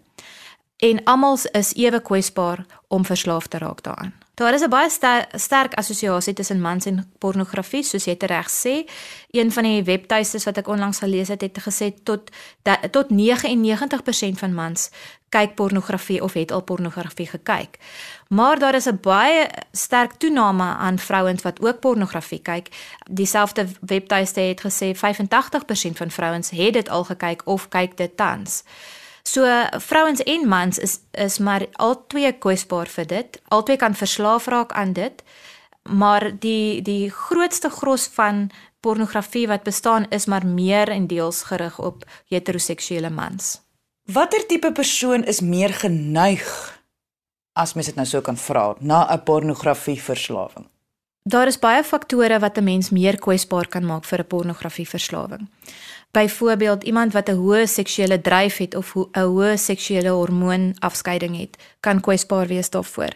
en 0.78 1.04
almal 1.04 1.38
is 1.52 1.74
ewe 1.76 2.02
kwesbaar 2.02 2.66
om 2.88 3.06
verslaaf 3.06 3.48
te 3.48 3.58
raak 3.58 3.84
daaraan. 3.84 4.14
Daar 4.38 4.54
is 4.54 4.62
'n 4.62 4.70
baie 4.70 4.90
ster 4.90 5.26
sterk 5.32 5.74
assosiasie 5.74 6.34
tussen 6.34 6.62
mans 6.62 6.86
en 6.86 7.12
pornografie, 7.18 7.84
soos 7.84 8.06
jy 8.06 8.16
reg 8.20 8.50
sê. 8.50 8.90
Een 9.32 9.52
van 9.52 9.64
die 9.64 9.84
webtuistes 9.84 10.44
wat 10.44 10.58
ek 10.58 10.68
onlangs 10.68 11.00
gelees 11.00 11.28
het, 11.28 11.42
het 11.42 11.58
gesê 11.58 12.04
tot 12.04 12.30
da, 12.62 12.78
tot 12.92 13.10
99% 13.10 14.38
van 14.38 14.54
mans 14.54 14.90
kyk 15.30 15.56
pornografie 15.56 16.24
of 16.24 16.34
het 16.34 16.52
al 16.52 16.62
pornografie 16.62 17.28
gekyk. 17.28 17.78
Maar 18.28 18.60
daar 18.60 18.76
is 18.76 18.86
'n 18.86 19.00
baie 19.02 19.50
sterk 19.72 20.12
toename 20.14 20.64
aan 20.64 21.00
vrouens 21.00 21.42
wat 21.44 21.62
ook 21.62 21.80
pornografie 21.80 22.42
kyk. 22.42 22.68
Dieselfde 23.12 23.68
webtuiste 23.82 24.40
het 24.40 24.62
gesê 24.62 24.96
85% 24.96 25.98
van 25.98 26.12
vrouens 26.12 26.50
het 26.50 26.74
dit 26.74 26.90
al 26.90 27.04
gekyk 27.04 27.42
of 27.46 27.68
kyk 27.70 27.98
dit 27.98 28.18
tans. 28.18 28.64
So 29.28 29.44
vrouens 29.72 30.24
en 30.24 30.48
mans 30.48 30.78
is 30.78 31.00
is 31.12 31.38
maar 31.38 31.66
albei 31.72 32.38
kwesbaar 32.38 32.88
vir 32.88 33.08
dit. 33.08 33.42
Albei 33.48 33.76
kan 33.76 33.96
verslaaf 33.96 34.46
raak 34.46 34.72
aan 34.72 34.94
dit. 34.94 35.24
Maar 35.84 36.40
die 36.40 36.82
die 36.82 37.10
grootste 37.12 37.70
gros 37.70 38.08
van 38.14 38.50
pornografie 38.80 39.48
wat 39.48 39.64
bestaan 39.64 40.06
is 40.10 40.26
maar 40.26 40.46
meer 40.46 40.90
en 40.90 41.08
deels 41.08 41.44
gerig 41.44 41.80
op 41.80 42.04
heteroseksuele 42.28 43.10
mans. 43.10 43.67
Watter 44.08 44.46
tipe 44.48 44.70
persoon 44.72 45.26
is 45.28 45.42
meer 45.44 45.74
geneig 45.76 46.44
as 47.60 47.74
mens 47.76 47.90
dit 47.90 47.98
nou 48.00 48.06
sou 48.08 48.22
kan 48.24 48.38
vra 48.40 48.76
na 48.80 49.04
'n 49.04 49.24
pornografieverslawing? 49.24 50.68
Daar 51.24 51.48
is 51.48 51.60
baie 51.60 51.84
faktore 51.84 52.40
wat 52.40 52.58
'n 52.58 52.64
mens 52.64 52.90
meer 52.90 53.20
kwesbaar 53.20 53.68
kan 53.68 53.86
maak 53.86 54.06
vir 54.06 54.20
'n 54.20 54.28
pornografieverslawing. 54.28 55.50
Byvoorbeeld 56.12 56.84
iemand 56.84 57.14
wat 57.14 57.30
'n 57.30 57.36
hoë 57.36 57.68
seksuele 57.68 58.22
dryf 58.22 58.58
het 58.58 58.76
of 58.76 58.96
'n 58.96 59.10
hoë 59.12 59.58
seksuele 59.58 60.10
hormoonafskeiding 60.10 61.40
het, 61.40 61.58
kan 61.80 62.00
kwesbaar 62.00 62.48
wees 62.48 62.70
daarvoor. 62.70 63.12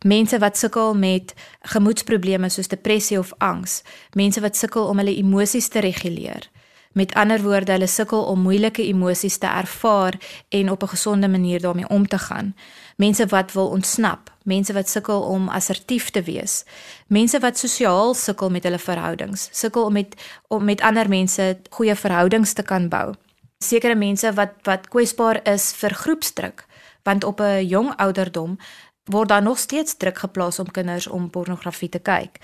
Mense 0.00 0.38
wat 0.38 0.56
sukkel 0.56 0.94
met 0.94 1.34
gemoedsprobleme 1.62 2.48
soos 2.48 2.68
depressie 2.68 3.18
of 3.18 3.32
angs, 3.38 3.82
mense 4.12 4.40
wat 4.40 4.56
sukkel 4.56 4.86
om 4.88 4.98
hulle 4.98 5.16
emosies 5.16 5.68
te 5.68 5.78
reguleer. 5.78 6.50
Met 6.94 7.14
ander 7.14 7.42
woorde, 7.42 7.72
hulle 7.72 7.86
sukkel 7.90 8.22
om 8.30 8.44
moeilike 8.46 8.82
emosies 8.86 9.40
te 9.42 9.46
ervaar 9.50 10.14
en 10.48 10.70
op 10.70 10.82
'n 10.82 10.86
gesonde 10.86 11.28
manier 11.28 11.60
daarmee 11.60 11.88
om 11.88 12.06
te 12.08 12.18
gaan. 12.18 12.54
Mense 12.96 13.26
wat 13.26 13.52
wil 13.52 13.68
ontsnap, 13.68 14.30
mense 14.42 14.72
wat 14.72 14.88
sukkel 14.88 15.20
om 15.20 15.48
assertief 15.48 16.10
te 16.10 16.22
wees. 16.22 16.64
Mense 17.06 17.38
wat 17.38 17.58
sosiaal 17.58 18.14
sukkel 18.14 18.50
met 18.50 18.62
hulle 18.62 18.78
verhoudings, 18.78 19.48
sukkel 19.52 19.84
om 19.84 19.92
met 19.92 20.14
om 20.48 20.64
met 20.64 20.80
ander 20.80 21.08
mense 21.08 21.58
goeie 21.70 21.94
verhoudings 21.94 22.52
te 22.52 22.62
kan 22.62 22.88
bou. 22.88 23.14
Sekere 23.58 23.94
mense 23.94 24.32
wat 24.32 24.52
wat 24.62 24.88
kwesbaar 24.88 25.40
is 25.42 25.72
vir 25.72 25.94
groepsdruk, 25.94 26.66
want 27.02 27.24
op 27.24 27.40
'n 27.40 27.66
jong 27.66 27.96
ouderdom 27.96 28.58
word 29.04 29.28
daar 29.28 29.42
nog 29.42 29.58
steeds 29.58 29.96
druk 29.96 30.18
geplaas 30.18 30.58
om 30.58 30.70
kinders 30.70 31.06
om 31.06 31.30
pornografie 31.30 31.88
te 31.88 31.98
kyk 31.98 32.38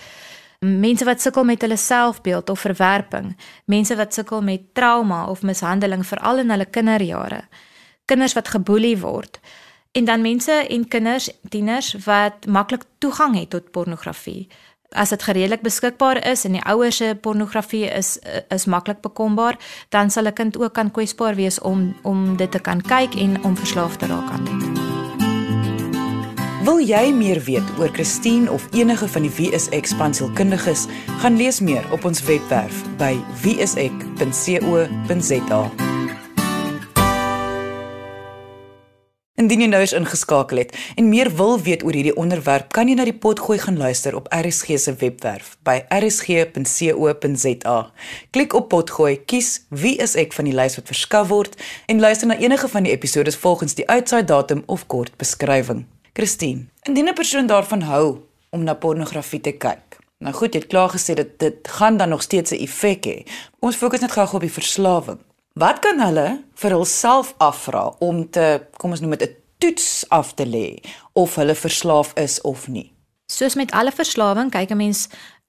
mense 0.60 1.04
wat 1.04 1.20
sukkel 1.20 1.44
met 1.44 1.60
hulle 1.60 1.76
selfbeeld 1.76 2.50
of 2.50 2.60
verwerping, 2.60 3.36
mense 3.64 3.96
wat 3.96 4.14
sukkel 4.14 4.42
met 4.42 4.74
trauma 4.74 5.26
of 5.26 5.42
mishandeling 5.42 6.06
veral 6.06 6.38
in 6.38 6.50
hulle 6.50 6.66
kinderjare, 6.68 7.42
kinders 8.04 8.36
wat 8.36 8.48
geboelie 8.48 8.98
word 9.00 9.40
en 9.92 10.04
dan 10.04 10.20
mense 10.22 10.52
en 10.52 10.88
kinders, 10.88 11.30
tieners 11.48 11.94
wat 12.04 12.46
maklik 12.46 12.84
toegang 12.98 13.38
het 13.38 13.50
tot 13.50 13.70
pornografie. 13.70 14.48
As 14.90 15.08
dit 15.08 15.22
gereedelik 15.22 15.62
beskikbaar 15.62 16.22
is 16.26 16.44
en 16.44 16.58
die 16.58 16.62
ouers 16.62 16.96
se 16.96 17.14
pornografie 17.20 17.86
is 17.90 18.18
is 18.48 18.66
maklik 18.66 19.00
bekombaar, 19.00 19.58
dan 19.88 20.10
sal 20.10 20.26
'n 20.26 20.32
kind 20.32 20.58
ook 20.58 20.72
kan 20.72 20.90
kwesbaar 20.90 21.34
wees 21.34 21.60
om 21.60 21.96
om 22.02 22.36
dit 22.36 22.50
te 22.50 22.58
kan 22.58 22.80
kyk 22.82 23.14
en 23.14 23.44
om 23.44 23.56
verslaaf 23.56 23.96
te 23.96 24.06
raak 24.06 24.30
aan 24.30 24.44
dit. 24.44 24.89
Wil 26.70 26.84
jy 26.86 27.08
meer 27.10 27.40
weet 27.42 27.66
oor 27.82 27.90
Christine 27.90 28.46
of 28.54 28.62
enige 28.70 29.08
van 29.10 29.24
die 29.26 29.30
WSX 29.34 29.90
spansielkundiges, 29.90 30.84
gaan 31.18 31.34
lees 31.34 31.58
meer 31.60 31.82
op 31.90 32.04
ons 32.06 32.22
webwerf 32.22 32.84
by 33.00 33.18
wsx.co.za. 33.42 34.30
Indien 39.34 39.66
jy 39.66 39.70
nou 39.72 39.82
eens 39.82 39.96
ingeskakel 39.98 40.62
het 40.62 40.70
en 40.94 41.10
meer 41.10 41.34
wil 41.34 41.58
weet 41.58 41.82
oor 41.82 41.98
hierdie 41.98 42.14
onderwerp, 42.14 42.70
kan 42.70 42.86
jy 42.86 42.94
na 42.94 43.10
die 43.10 43.18
potgooi 43.18 43.58
gaan 43.66 43.82
luister 43.82 44.14
op 44.14 44.30
RSG 44.30 44.78
se 44.78 44.94
webwerf 45.02 45.58
by 45.66 45.80
rsg.co.za. 45.90 47.78
Klik 48.30 48.54
op 48.54 48.70
potgooi, 48.70 49.18
kies 49.26 49.66
wie 49.74 49.98
is 49.98 50.14
ek 50.14 50.38
van 50.38 50.46
die 50.46 50.54
lys 50.54 50.78
wat 50.78 50.86
verskaf 50.94 51.34
word 51.34 51.58
en 51.90 51.98
luister 51.98 52.30
na 52.30 52.38
enige 52.38 52.70
van 52.70 52.86
die 52.86 52.94
episode 52.94 53.34
volgens 53.34 53.74
die 53.74 53.90
uitsaai 53.90 54.22
datum 54.22 54.62
of 54.70 54.86
kort 54.86 55.18
beskrywing. 55.18 55.90
Christine, 56.12 56.66
indien 56.82 57.08
'n 57.08 57.14
persoon 57.14 57.46
daarvan 57.46 57.82
hou 57.82 58.18
om 58.50 58.64
na 58.64 58.74
pornografie 58.74 59.40
te 59.40 59.52
kyk. 59.52 59.98
Nou 60.18 60.34
goed, 60.34 60.54
jy 60.54 60.60
het 60.60 60.68
klaar 60.68 60.90
gesê 60.90 61.14
dat 61.14 61.38
dit 61.38 61.68
gaan 61.68 61.96
dan 61.96 62.08
nog 62.08 62.22
steeds 62.22 62.50
'n 62.50 62.62
effek 62.62 63.06
hê. 63.06 63.26
Ons 63.58 63.76
fokus 63.76 64.00
net 64.00 64.12
gou 64.12 64.28
op 64.32 64.40
die 64.40 64.52
verslawing. 64.52 65.18
Wat 65.52 65.78
kan 65.78 66.00
hulle 66.00 66.44
vir 66.54 66.70
hulself 66.70 67.34
afvra 67.38 67.94
om 67.98 68.30
te 68.30 68.60
kom 68.76 68.90
ons 68.90 69.00
noem 69.00 69.16
dit 69.16 69.30
'n 69.30 69.36
toets 69.58 70.04
af 70.08 70.34
te 70.34 70.46
lê 70.46 70.78
of 71.12 71.34
hulle 71.34 71.54
verslaaf 71.54 72.12
is 72.14 72.40
of 72.40 72.68
nie? 72.68 72.92
Soos 73.26 73.54
met 73.54 73.70
alle 73.70 73.92
verslawing, 73.92 74.50
kyk 74.50 74.70
'n 74.70 74.76
mens 74.76 75.08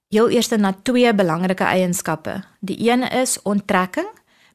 heel 0.09 0.29
eers 0.29 0.47
na 0.47 0.73
twee 0.83 1.13
belangrike 1.13 1.63
eienskappe. 1.63 2.43
Die 2.59 2.91
een 2.91 3.03
is 3.03 3.41
onttrekking 3.41 4.07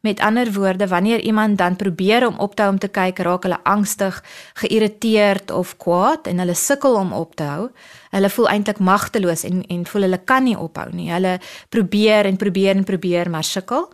Met 0.06 0.20
ander 0.20 0.52
woorde, 0.52 0.86
wanneer 0.88 1.20
iemand 1.20 1.58
dan 1.58 1.76
probeer 1.76 2.26
om 2.26 2.38
op 2.38 2.54
te 2.54 2.62
hou 2.62 2.72
om 2.72 2.78
te 2.78 2.88
kyk, 2.88 3.18
raak 3.18 3.42
hulle 3.42 3.58
angstig, 3.62 4.20
geïrriteerd 4.54 5.50
of 5.50 5.72
kwaad 5.82 6.28
en 6.30 6.38
hulle 6.38 6.54
sukkel 6.54 6.94
om 6.94 7.10
op 7.12 7.34
te 7.34 7.42
hou. 7.42 7.64
Hulle 8.14 8.30
voel 8.30 8.46
eintlik 8.52 8.78
magteloos 8.78 9.42
en 9.48 9.64
en 9.66 9.80
voel 9.86 10.06
hulle 10.06 10.20
kan 10.25 10.46
nie 10.46 10.54
ophou 10.54 10.86
nie. 10.94 11.08
Hulle 11.10 11.40
probeer 11.75 12.28
en 12.30 12.38
probeer 12.38 12.76
en 12.76 12.84
probeer 12.84 13.30
maar 13.30 13.44
sukkel. 13.44 13.88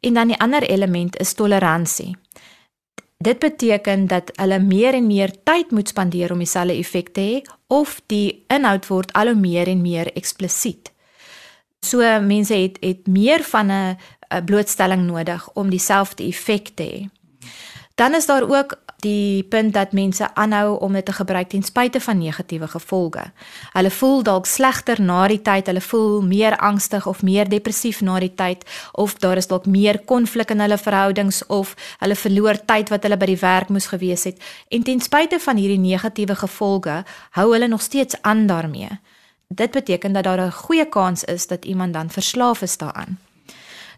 En 0.00 0.18
dan 0.20 0.28
die 0.34 0.40
ander 0.44 0.62
element 0.62 1.16
is 1.24 1.32
toleransie. 1.32 2.16
Dit 3.16 3.38
beteken 3.38 4.06
dat 4.06 4.34
hulle 4.36 4.58
meer 4.60 4.94
en 4.94 5.06
meer 5.06 5.32
tyd 5.44 5.70
moet 5.70 5.88
spandeer 5.88 6.32
om 6.32 6.44
dieselfde 6.44 6.76
effek 6.76 7.08
te 7.16 7.24
hê 7.24 7.40
of 7.72 7.96
die 8.12 8.44
inhoud 8.52 8.92
word 8.92 9.12
al 9.12 9.32
hoe 9.32 9.40
meer 9.40 9.72
en 9.72 9.80
meer 9.80 10.12
eksplisiet. 10.12 10.92
So 11.86 12.02
mense 12.20 12.54
het 12.54 12.78
het 12.80 13.06
meer 13.06 13.42
van 13.44 13.70
'n 13.70 13.96
'n 14.28 14.44
blootstelling 14.44 15.06
nodig 15.06 15.50
om 15.52 15.70
dieselfde 15.70 16.24
effek 16.24 16.68
te 16.74 16.82
hê. 16.82 17.08
Dan 17.94 18.14
is 18.14 18.26
daar 18.26 18.48
ook 18.48 18.78
die 18.96 19.42
punt 19.42 19.72
dat 19.74 19.92
mense 19.92 20.34
aanhou 20.34 20.78
om 20.78 20.92
dit 20.92 21.04
te 21.04 21.12
gebruik 21.12 21.48
ten 21.48 21.62
spyte 21.62 22.00
van 22.00 22.18
negatiewe 22.18 22.68
gevolge. 22.68 23.24
Hulle 23.72 23.90
voel 23.90 24.22
dalk 24.22 24.46
slegter 24.46 25.00
na 25.00 25.26
die 25.28 25.42
tyd, 25.42 25.66
hulle 25.66 25.80
voel 25.80 26.22
meer 26.22 26.56
angstig 26.56 27.06
of 27.06 27.22
meer 27.22 27.48
depressief 27.48 28.00
na 28.00 28.18
die 28.20 28.32
tyd 28.34 28.64
of 28.92 29.14
daar 29.24 29.36
is 29.36 29.48
dalk 29.50 29.66
meer 29.66 29.98
konflik 30.04 30.50
in 30.50 30.60
hulle 30.60 30.78
verhoudings 30.78 31.42
of 31.46 31.74
hulle 31.98 32.16
verloor 32.16 32.60
tyd 32.64 32.92
wat 32.92 33.02
hulle 33.02 33.20
by 33.20 33.30
die 33.32 33.40
werk 33.40 33.68
moes 33.68 33.90
gewees 33.92 34.24
het 34.24 34.42
en 34.68 34.82
ten 34.82 35.00
spyte 35.00 35.40
van 35.40 35.60
hierdie 35.60 35.80
negatiewe 35.80 36.36
gevolge 36.36 37.02
hou 37.38 37.52
hulle 37.52 37.68
nog 37.68 37.82
steeds 37.82 38.16
aan 38.22 38.46
daarmee. 38.46 39.00
Dit 39.48 39.70
beteken 39.70 40.12
dat 40.12 40.24
daar 40.24 40.40
'n 40.40 40.52
goeie 40.52 40.88
kans 40.88 41.24
is 41.24 41.46
dat 41.46 41.64
iemand 41.64 41.92
dan 41.92 42.10
verslaaf 42.10 42.62
is 42.62 42.76
daaraan. 42.76 43.18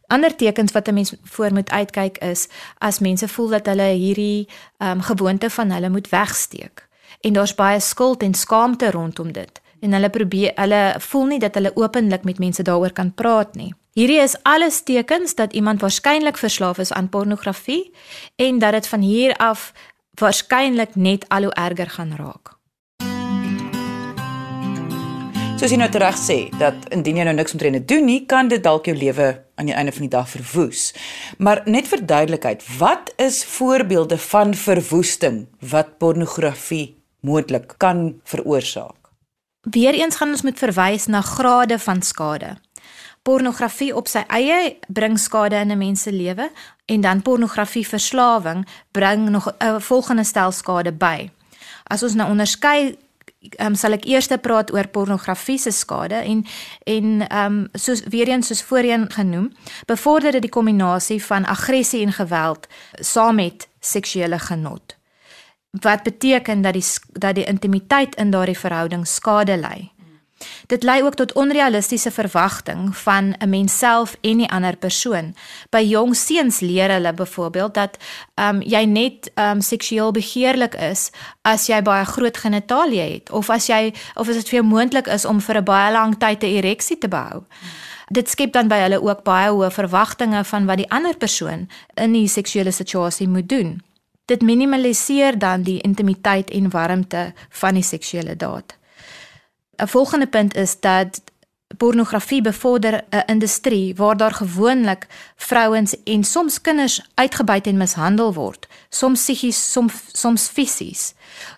Ander 0.09 0.37
tekens 0.37 0.73
wat 0.73 0.89
'n 0.89 0.95
mens 0.95 1.15
voor 1.23 1.53
moet 1.53 1.71
uitkyk 1.71 2.19
is 2.19 2.49
as 2.79 2.99
mense 2.99 3.29
voel 3.29 3.49
dat 3.49 3.67
hulle 3.67 3.83
hierdie 3.83 4.49
um, 4.79 5.01
gewoonte 5.01 5.51
van 5.51 5.71
hulle 5.71 5.89
moet 5.89 6.09
wegsteek 6.09 6.89
en 7.21 7.33
daar's 7.33 7.55
baie 7.55 7.81
skuld 7.81 8.23
en 8.23 8.35
skaamte 8.35 8.91
rondom 8.91 9.33
dit 9.33 9.61
en 9.81 9.93
hulle 9.93 10.11
probeer 10.11 10.53
hulle 10.55 10.95
voel 10.99 11.27
nie 11.27 11.39
dat 11.39 11.55
hulle 11.55 11.77
openlik 11.77 12.25
met 12.25 12.39
mense 12.39 12.63
daaroor 12.63 12.93
kan 12.93 13.15
praat 13.15 13.55
nie. 13.55 13.75
Hierdie 13.93 14.21
is 14.21 14.37
alles 14.43 14.83
tekens 14.83 15.35
dat 15.35 15.53
iemand 15.53 15.81
waarskynlik 15.81 16.37
verslaaf 16.37 16.79
is 16.79 16.93
aan 16.93 17.09
pornografie 17.09 17.93
en 18.37 18.59
dat 18.59 18.73
dit 18.73 18.87
van 18.87 19.01
hier 19.01 19.37
af 19.37 19.73
waarskynlik 20.15 20.95
net 20.95 21.29
al 21.29 21.43
hoe 21.43 21.53
erger 21.53 21.91
gaan 21.91 22.15
raak. 22.17 22.57
Soos 25.59 25.71
jy 25.71 25.77
nou 25.77 25.91
reg 25.91 26.17
sê 26.17 26.49
dat 26.59 26.75
indien 26.89 27.17
jy 27.17 27.25
nou 27.25 27.35
niks 27.35 27.53
omtrent 27.53 27.89
doen 27.89 28.05
nie, 28.05 28.27
kan 28.27 28.49
dit 28.49 28.63
dalk 28.63 28.85
jou 28.87 28.97
lewe 28.97 29.48
aan 29.59 29.67
die 29.67 29.75
einde 29.75 29.93
van 29.93 30.07
die 30.07 30.13
dag 30.15 30.29
verwoes. 30.31 30.93
Maar 31.39 31.63
net 31.67 31.89
vir 31.91 32.05
duidelikheid, 32.07 32.63
wat 32.79 33.13
is 33.17 33.43
voorbeelde 33.45 34.19
van 34.19 34.55
verwoesting 34.55 35.47
wat 35.59 35.99
pornografie 35.99 36.97
moontlik 37.21 37.75
kan 37.77 38.21
veroorsaak? 38.25 39.11
Weereens 39.71 40.17
gaan 40.17 40.31
ons 40.31 40.47
moet 40.47 40.59
verwys 40.59 41.07
na 41.11 41.21
grade 41.21 41.79
van 41.79 42.03
skade. 42.03 42.55
Pornografie 43.27 43.91
op 43.97 44.07
sy 44.09 44.23
eie 44.31 44.79
bring 44.87 45.19
skade 45.19 45.57
in 45.57 45.73
'n 45.73 45.79
mens 45.79 46.03
se 46.03 46.13
lewe 46.13 46.51
en 46.87 47.01
dan 47.01 47.23
pornografie 47.23 47.87
verslawing 47.87 48.67
bring 48.93 49.29
nog 49.29 49.51
'n 49.59 49.81
volgende 49.81 50.25
stel 50.25 50.53
skade 50.53 50.93
by. 50.93 51.31
As 51.85 52.03
ons 52.03 52.15
nou 52.15 52.31
onderskei 52.31 52.97
um, 53.59 53.75
sal 53.75 53.93
ek 53.93 54.07
eers 54.07 54.29
praat 54.43 54.73
oor 54.73 54.89
pornografie 54.89 55.59
se 55.59 55.71
skade 55.71 56.15
en 56.15 56.45
en 56.87 57.29
ehm 57.29 57.47
um, 57.47 57.69
soos 57.75 58.03
weer 58.11 58.29
eens 58.29 58.47
soos 58.47 58.63
voorheen 58.63 59.11
genoem, 59.11 59.53
bevorder 59.87 60.33
dit 60.33 60.43
die 60.43 60.51
kombinasie 60.51 61.25
van 61.25 61.45
aggressie 61.45 62.03
en 62.03 62.13
geweld 62.13 62.67
saam 63.01 63.35
met 63.35 63.69
seksuele 63.81 64.39
genot. 64.39 64.99
wat 65.71 66.03
beteken 66.03 66.63
dat 66.63 66.73
die 66.73 66.85
dat 67.13 67.35
die 67.35 67.45
intimiteit 67.45 68.15
in 68.15 68.31
daardie 68.31 68.59
verhouding 68.59 69.07
skade 69.07 69.57
ly. 69.57 69.91
Dit 70.67 70.83
lei 70.83 71.03
ook 71.03 71.15
tot 71.15 71.33
onrealistiese 71.33 72.11
verwagting 72.11 72.97
van 72.97 73.35
'n 73.39 73.49
mens 73.49 73.79
self 73.79 74.17
en 74.21 74.39
die 74.39 74.51
ander 74.51 74.77
persoon. 74.77 75.35
By 75.71 75.83
jong 75.83 76.17
seuns 76.17 76.61
leer 76.61 76.91
hulle 76.91 77.13
byvoorbeeld 77.13 77.75
dat 77.75 77.97
ehm 78.35 78.57
um, 78.57 78.63
jy 78.63 78.85
net 78.85 79.31
ehm 79.35 79.51
um, 79.51 79.61
seksueel 79.61 80.11
begeerlik 80.11 80.75
is 80.75 81.11
as 81.43 81.67
jy 81.67 81.83
baie 81.83 82.05
groot 82.05 82.37
genitalie 82.37 83.01
het 83.01 83.31
of 83.31 83.51
as 83.51 83.67
jy 83.67 83.95
of 84.15 84.29
as 84.29 84.35
dit 84.35 84.49
vir 84.49 84.61
jou 84.61 84.67
moontlik 84.67 85.07
is 85.07 85.25
om 85.25 85.41
vir 85.41 85.57
'n 85.57 85.65
baie 85.65 85.93
lang 85.93 86.19
tyd 86.19 86.43
'n 86.43 86.47
ereksie 86.47 86.99
te 86.99 87.09
behou. 87.09 87.43
Dit 88.09 88.29
skep 88.29 88.53
dan 88.53 88.69
by 88.69 88.77
hulle 88.77 89.03
ook 89.03 89.23
baie 89.23 89.51
hoë 89.51 89.71
verwagtinge 89.71 90.45
van 90.45 90.67
wat 90.67 90.77
die 90.77 90.91
ander 90.91 91.17
persoon 91.17 91.69
in 91.95 92.13
die 92.13 92.29
seksuele 92.29 92.71
situasie 92.71 93.29
moet 93.29 93.49
doen. 93.49 93.83
Dit 94.25 94.43
minimaliseer 94.43 95.39
dan 95.39 95.63
die 95.63 95.81
intimiteit 95.81 96.51
en 96.51 96.71
warmte 96.71 97.33
van 97.49 97.75
die 97.75 97.83
seksuele 97.83 98.37
daad. 98.37 98.78
'n 99.79 99.87
volgende 99.87 100.27
punt 100.27 100.55
is 100.57 100.81
dat 100.81 101.21
pornografie 101.77 102.43
bevorder 102.43 103.05
'n 103.11 103.23
industrie 103.27 103.95
waar 103.95 104.17
daar 104.17 104.33
gewoonlik 104.33 105.07
vrouens 105.37 106.03
en 106.05 106.25
soms 106.25 106.61
kinders 106.61 107.09
uitgebuit 107.15 107.67
en 107.67 107.77
mishandel 107.77 108.35
word, 108.35 108.69
soms 108.89 109.21
psigies, 109.23 109.73
soms 109.73 109.95
soms 110.13 110.49
fisies. 110.49 111.15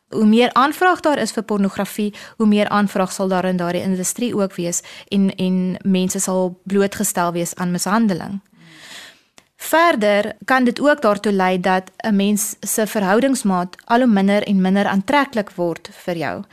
Hoe 0.08 0.26
meer 0.26 0.52
aanvraag 0.52 1.00
daar 1.00 1.18
is 1.18 1.30
vir 1.30 1.42
pornografie, 1.42 2.14
hoe 2.36 2.46
meer 2.46 2.68
aanvraag 2.68 3.12
sal 3.12 3.28
daar 3.28 3.44
in 3.44 3.56
daardie 3.56 3.82
industrie 3.82 4.36
ook 4.36 4.54
wees 4.54 4.82
en 5.08 5.34
en 5.34 5.76
mense 5.82 6.18
sal 6.18 6.60
blootgestel 6.64 7.32
wees 7.32 7.54
aan 7.54 7.70
mishandeling. 7.70 8.40
Verder 9.56 10.32
kan 10.44 10.64
dit 10.64 10.80
ook 10.80 11.02
daartoe 11.02 11.32
lei 11.32 11.60
dat 11.60 11.90
'n 11.96 12.16
mens 12.16 12.56
se 12.60 12.86
verhoudingsmaat 12.86 13.76
al 13.84 13.98
hoe 13.98 14.06
minder 14.06 14.42
en 14.42 14.60
minder 14.60 14.86
aantreklik 14.86 15.50
word 15.50 15.88
vir 15.92 16.16
jou 16.16 16.44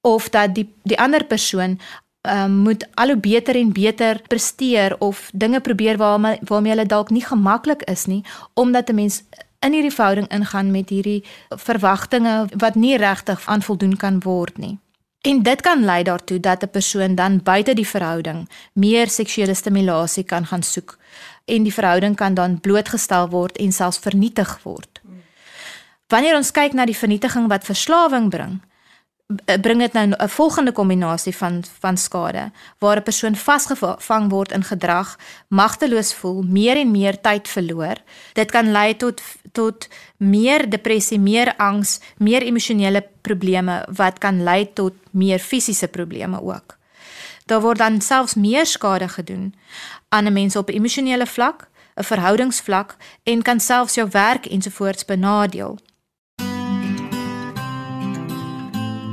of 0.00 0.28
dat 0.28 0.54
die 0.54 0.68
die 0.82 0.98
ander 0.98 1.24
persoon 1.24 1.78
um, 2.22 2.52
moet 2.52 2.86
al 2.94 3.06
hoe 3.06 3.20
beter 3.20 3.56
en 3.56 3.72
beter 3.72 4.22
presteer 4.28 4.96
of 4.98 5.30
dinge 5.32 5.60
probeer 5.60 5.96
waarmee 5.96 6.38
waarmee 6.40 6.72
hulle 6.72 6.86
dalk 6.86 7.10
nie 7.10 7.24
gemaklik 7.24 7.82
is 7.82 8.06
nie 8.06 8.24
omdat 8.54 8.88
'n 8.90 8.94
mens 8.94 9.22
in 9.60 9.72
hierdie 9.72 9.94
verhouding 9.94 10.28
ingaan 10.28 10.70
met 10.70 10.88
hierdie 10.88 11.24
verwagtinge 11.48 12.46
wat 12.56 12.74
nie 12.74 12.96
regtig 12.96 13.46
aan 13.46 13.62
voldoen 13.62 13.96
kan 13.96 14.20
word 14.20 14.58
nie. 14.58 14.78
En 15.20 15.42
dit 15.42 15.60
kan 15.60 15.84
lei 15.84 16.02
daartoe 16.02 16.40
dat 16.40 16.62
'n 16.62 16.70
persoon 16.70 17.14
dan 17.14 17.42
buite 17.42 17.74
die 17.74 17.88
verhouding 17.88 18.48
meer 18.72 19.08
seksuele 19.08 19.54
stimulasie 19.54 20.24
kan 20.24 20.46
gaan 20.46 20.62
soek 20.62 20.98
en 21.44 21.62
die 21.62 21.74
verhouding 21.74 22.16
kan 22.16 22.34
dan 22.34 22.60
blootgestel 22.60 23.28
word 23.28 23.56
en 23.56 23.72
selfs 23.72 23.98
vernietig 23.98 24.58
word. 24.62 25.00
Wanneer 26.08 26.36
ons 26.36 26.50
kyk 26.50 26.72
na 26.72 26.84
die 26.84 26.96
vernietiging 26.96 27.48
wat 27.48 27.64
verslawing 27.64 28.30
bring, 28.30 28.60
bring 29.36 29.80
dit 29.80 29.92
nou 29.92 30.14
'n 30.16 30.28
volgende 30.28 30.72
kombinasie 30.72 31.36
van 31.36 31.64
van 31.80 31.96
skade 31.96 32.50
waar 32.78 32.96
'n 32.96 33.02
persoon 33.02 33.36
vasgevang 33.36 34.30
word 34.30 34.52
in 34.52 34.64
gedrag, 34.64 35.18
magteloos 35.48 36.14
voel, 36.14 36.42
meer 36.42 36.76
en 36.76 36.90
meer 36.90 37.20
tyd 37.20 37.48
verloor. 37.48 37.96
Dit 38.32 38.50
kan 38.50 38.70
lei 38.70 38.96
tot 38.96 39.22
tot 39.52 39.88
meer 40.16 40.70
depressie, 40.70 41.20
meer 41.20 41.56
angs, 41.56 42.00
meer 42.16 42.42
emosionele 42.42 43.06
probleme 43.20 43.86
wat 43.90 44.18
kan 44.18 44.42
lei 44.42 44.72
tot 44.72 44.92
meer 45.10 45.38
fisiese 45.38 45.88
probleme 45.88 46.42
ook. 46.42 46.76
Daar 47.46 47.60
word 47.60 47.78
dan 47.78 48.00
selfs 48.00 48.34
meer 48.34 48.66
skade 48.66 49.08
gedoen 49.08 49.54
aan 50.08 50.24
'n 50.24 50.32
mens 50.32 50.56
op 50.56 50.68
emosionele 50.68 51.26
vlak, 51.26 51.68
'n 51.96 52.04
verhoudingsvlak 52.04 52.96
en 53.22 53.42
kan 53.42 53.60
selfs 53.60 53.94
jou 53.94 54.08
werk 54.10 54.46
ensovoorts 54.46 55.04
benadeel. 55.04 55.78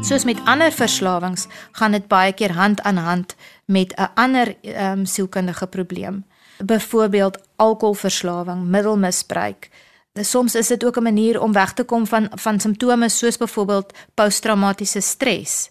Soos 0.06 0.24
met 0.24 0.38
ander 0.46 0.70
verslawings 0.72 1.48
gaan 1.72 1.96
dit 1.96 2.04
baie 2.08 2.34
keer 2.38 2.52
hand 2.54 2.82
aan 2.82 2.98
hand 2.98 3.36
met 3.66 3.94
'n 3.98 4.10
ander 4.14 4.56
ehm 4.62 5.00
um, 5.00 5.06
sielkundige 5.06 5.68
probleem. 5.68 6.26
Byvoorbeeld 6.58 7.38
alkoholverslawing, 7.56 8.64
middelmisbruik. 8.64 9.70
Soms 10.14 10.56
is 10.56 10.68
dit 10.68 10.86
ook 10.86 10.98
'n 10.98 11.04
manier 11.04 11.42
om 11.42 11.52
weg 11.52 11.74
te 11.74 11.84
kom 11.84 12.08
van 12.08 12.28
van 12.32 12.60
simptome 12.60 13.10
soos 13.10 13.38
byvoorbeeld 13.38 13.94
posttraumatiese 14.14 15.00
stres. 15.00 15.70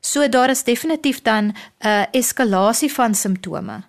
So 0.00 0.28
daar 0.28 0.50
is 0.50 0.64
definitief 0.64 1.22
dan 1.22 1.44
'n 1.44 1.54
uh, 1.86 2.02
eskalasie 2.10 2.92
van 2.92 3.14
simptome 3.14 3.82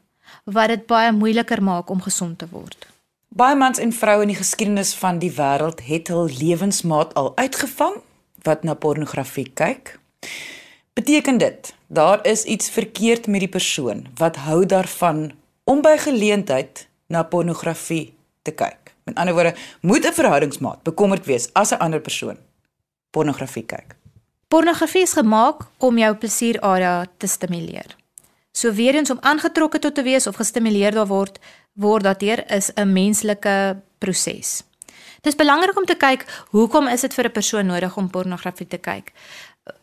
wat 0.44 0.68
dit 0.68 0.86
baie 0.86 1.12
moeiliker 1.12 1.64
maak 1.64 1.90
om 1.90 2.02
gesond 2.02 2.38
te 2.38 2.48
word. 2.52 2.88
Baie 3.28 3.56
mans 3.56 3.78
en 3.78 3.94
vroue 3.94 4.22
in 4.22 4.28
die 4.28 4.38
geskiedenis 4.38 4.94
van 4.94 5.20
die 5.20 5.32
wêreld 5.32 5.86
het 5.86 6.08
hul 6.08 6.30
lewensmaat 6.40 7.14
al 7.14 7.38
uitgevang 7.38 7.96
wat 8.44 8.64
na 8.64 8.74
pornografie 8.74 9.52
kyk, 9.54 10.00
beteken 10.94 11.38
dit 11.38 11.74
daar 11.88 12.26
is 12.28 12.44
iets 12.44 12.70
verkeerd 12.70 13.28
met 13.28 13.40
die 13.40 13.50
persoon 13.50 14.08
wat 14.18 14.36
hou 14.36 14.66
daarvan 14.66 15.32
om 15.64 15.82
by 15.82 15.98
geleentheid 15.98 16.88
na 17.08 17.24
pornografie 17.24 18.14
te 18.42 18.52
kyk. 18.52 18.94
Met 19.04 19.16
ander 19.16 19.34
woorde, 19.34 19.56
moet 19.82 20.06
'n 20.06 20.14
verhoudingsmaat 20.14 20.84
bekommerd 20.84 21.26
wees 21.26 21.50
as 21.54 21.72
'n 21.72 21.80
ander 21.80 22.00
persoon 22.00 22.38
pornografie 23.12 23.66
kyk. 23.66 23.96
Pornografie 24.48 25.02
is 25.02 25.14
gemaak 25.14 25.66
om 25.78 25.98
jou 25.98 26.16
plesierarea 26.16 27.06
te 27.18 27.28
stimuleer. 27.28 27.96
So 28.52 28.74
weer 28.74 28.96
eens 28.96 29.10
om 29.10 29.18
aangetrokke 29.22 29.80
tot 29.80 29.96
te 29.96 30.04
wees 30.04 30.28
of 30.28 30.36
gestimuleer 30.36 30.92
daar 30.92 31.08
word, 31.08 31.40
word 31.74 32.04
daardeur 32.04 32.52
is 32.52 32.72
'n 32.76 32.94
menslike 32.94 33.82
proses. 33.98 34.64
Dis 35.24 35.38
belangrik 35.40 35.78
om 35.80 35.86
te 35.88 35.96
kyk 35.96 36.26
hoekom 36.52 36.90
is 36.92 37.02
dit 37.06 37.14
vir 37.16 37.26
'n 37.26 37.32
persoon 37.32 37.66
nodig 37.66 37.98
om 37.98 38.10
pornografie 38.10 38.68
te 38.68 38.78
kyk? 38.78 39.14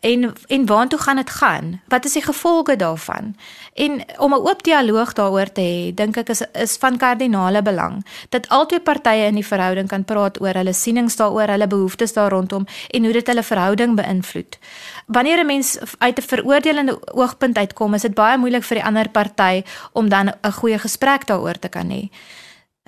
En 0.01 0.35
en 0.47 0.67
waartoe 0.67 0.99
gaan 0.99 1.17
dit 1.17 1.31
gaan? 1.31 1.81
Wat 1.89 2.05
is 2.05 2.13
die 2.13 2.23
gevolge 2.23 2.77
daarvan? 2.77 3.37
En 3.75 4.05
om 4.19 4.35
'n 4.35 4.45
oop 4.49 4.63
dialoog 4.63 5.13
daaroor 5.13 5.53
te 5.53 5.61
hê, 5.61 5.95
dink 5.95 6.17
ek 6.17 6.29
is 6.29 6.43
is 6.53 6.77
van 6.77 6.97
kardinale 6.97 7.63
belang 7.63 8.07
dat 8.29 8.49
albei 8.49 8.81
partye 8.81 9.27
in 9.27 9.35
die 9.35 9.47
verhouding 9.47 9.89
kan 9.89 10.05
praat 10.05 10.41
oor 10.41 10.55
hulle 10.55 10.73
sienings 10.73 11.17
daaroor, 11.17 11.49
hulle 11.49 11.67
behoeftes 11.67 12.13
daar 12.13 12.31
rondom 12.31 12.67
en 12.91 13.05
hoe 13.05 13.13
dit 13.13 13.27
hulle 13.27 13.43
verhouding 13.43 13.97
beïnvloed. 13.97 14.59
Wanneer 15.07 15.39
'n 15.39 15.47
mens 15.47 15.79
uit 15.99 16.19
'n 16.19 16.23
veroordelende 16.23 17.15
oogpunt 17.15 17.57
uitkom, 17.57 17.95
is 17.95 18.03
dit 18.03 18.15
baie 18.15 18.39
moeilik 18.39 18.65
vir 18.65 18.77
die 18.77 18.87
ander 18.87 19.09
party 19.09 19.63
om 19.93 20.09
dan 20.09 20.29
'n 20.29 20.53
goeie 20.53 20.79
gesprek 20.79 21.27
daaroor 21.27 21.59
te 21.59 21.69
kan 21.69 21.91
hê. 21.91 22.09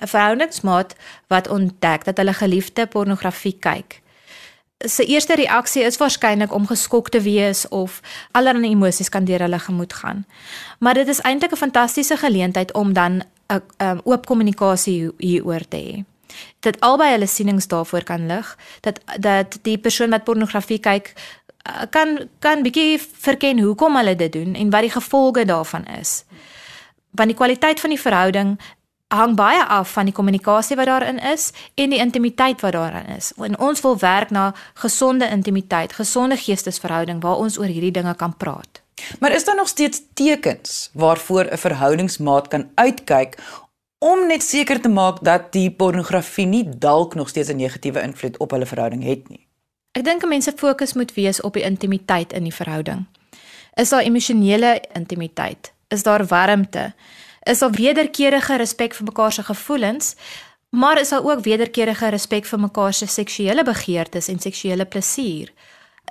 'n 0.01 0.07
verhoudingsmaat 0.07 0.95
wat 1.27 1.47
ontdek 1.47 2.03
dat 2.03 2.17
hulle 2.17 2.33
geliefde 2.33 2.87
pornografie 2.87 3.57
kyk. 3.59 4.01
Sy 4.77 5.03
eerste 5.03 5.35
reaksie 5.35 5.83
is 5.83 5.97
waarskynlik 5.97 6.53
om 6.53 6.67
geskok 6.67 7.09
te 7.09 7.21
wees 7.21 7.67
of 7.67 8.01
allerlei 8.31 8.71
emosies 8.71 9.09
kan 9.09 9.25
deur 9.25 9.39
hulle 9.39 9.59
gemoed 9.59 9.93
gaan. 9.93 10.25
Maar 10.79 10.93
dit 10.93 11.07
is 11.07 11.21
eintlik 11.21 11.51
'n 11.51 11.63
fantastiese 11.65 12.17
geleentheid 12.17 12.73
om 12.73 12.93
dan 12.93 13.23
'n 13.47 13.61
um, 13.77 14.01
oop 14.03 14.25
kommunikasie 14.25 15.11
hieroor 15.17 15.67
te 15.67 15.77
hê. 15.77 16.03
Dat 16.59 16.79
albei 16.79 17.11
hulle 17.11 17.27
sienings 17.27 17.67
daarvoor 17.67 18.03
kan 18.03 18.27
lig, 18.27 18.57
dat 18.81 18.99
dat 19.19 19.59
die 19.61 19.77
persoon 19.77 20.09
wat 20.09 20.23
pornografie 20.23 20.79
kyk 20.79 21.13
uh, 21.67 21.81
kan 21.89 22.29
kan 22.39 22.63
bietjie 22.63 22.99
verken 22.99 23.59
hoekom 23.59 23.95
hulle 23.95 24.15
dit 24.15 24.31
doen 24.31 24.55
en 24.55 24.69
wat 24.69 24.81
die 24.81 24.91
gevolge 24.91 25.45
daarvan 25.45 25.85
is. 25.85 26.23
Want 27.11 27.29
die 27.29 27.37
kwaliteit 27.37 27.79
van 27.79 27.89
die 27.89 27.99
verhouding 27.99 28.59
hang 29.15 29.35
baie 29.35 29.63
af 29.65 29.91
van 29.91 30.05
die 30.09 30.13
kommunikasie 30.13 30.75
wat 30.75 30.89
daarin 30.89 31.19
is 31.19 31.51
en 31.75 31.89
die 31.89 31.99
intimiteit 31.99 32.61
wat 32.61 32.73
daarin 32.73 33.05
is. 33.17 33.31
En 33.37 33.59
ons 33.59 33.81
wil 33.81 33.97
werk 33.99 34.29
na 34.29 34.53
gesonde 34.73 35.29
intimiteit, 35.29 35.93
gesonde 35.93 36.37
geestesverhouding 36.37 37.21
waar 37.21 37.35
ons 37.35 37.57
oor 37.59 37.69
hierdie 37.69 37.91
dinge 37.91 38.15
kan 38.15 38.37
praat. 38.37 38.81
Maar 39.19 39.31
is 39.31 39.45
daar 39.45 39.55
nog 39.55 39.67
steeds 39.67 40.01
tekens 40.13 40.89
waarvoor 40.93 41.45
'n 41.51 41.57
verhoudingsmaat 41.57 42.47
kan 42.47 42.69
uitkyk 42.75 43.37
om 43.97 44.27
net 44.27 44.43
seker 44.43 44.81
te 44.81 44.89
maak 44.89 45.23
dat 45.23 45.51
die 45.51 45.71
pornografie 45.71 46.45
nie 46.45 46.69
dalk 46.77 47.15
nog 47.15 47.29
steeds 47.29 47.49
'n 47.49 47.55
negatiewe 47.55 48.01
invloed 48.01 48.37
op 48.37 48.51
hulle 48.51 48.65
verhouding 48.65 49.03
het 49.03 49.29
nie? 49.29 49.47
Ek 49.91 50.03
dink 50.03 50.25
mense 50.25 50.53
fokus 50.55 50.93
moet 50.93 51.13
wees 51.13 51.41
op 51.41 51.53
die 51.53 51.63
intimiteit 51.63 52.33
in 52.33 52.43
die 52.43 52.53
verhouding. 52.53 53.05
Is 53.73 53.89
daar 53.89 54.01
emosionele 54.01 54.81
intimiteit? 54.93 55.73
Is 55.87 56.03
daar 56.03 56.25
warmte? 56.25 56.93
Is 57.43 57.59
daar 57.59 57.71
wederkerige 57.71 58.57
respek 58.57 58.93
vir 58.93 59.05
mekaar 59.05 59.31
se 59.31 59.43
gevoelens, 59.43 60.15
maar 60.69 60.99
is 60.99 61.09
daar 61.09 61.23
ook 61.23 61.43
wederkerige 61.43 62.09
respek 62.09 62.45
vir 62.45 62.59
mekaar 62.59 62.93
se 62.93 63.07
seksuele 63.07 63.63
begeertes 63.63 64.27
en 64.27 64.39
seksuele 64.39 64.85
plesier. 64.85 65.51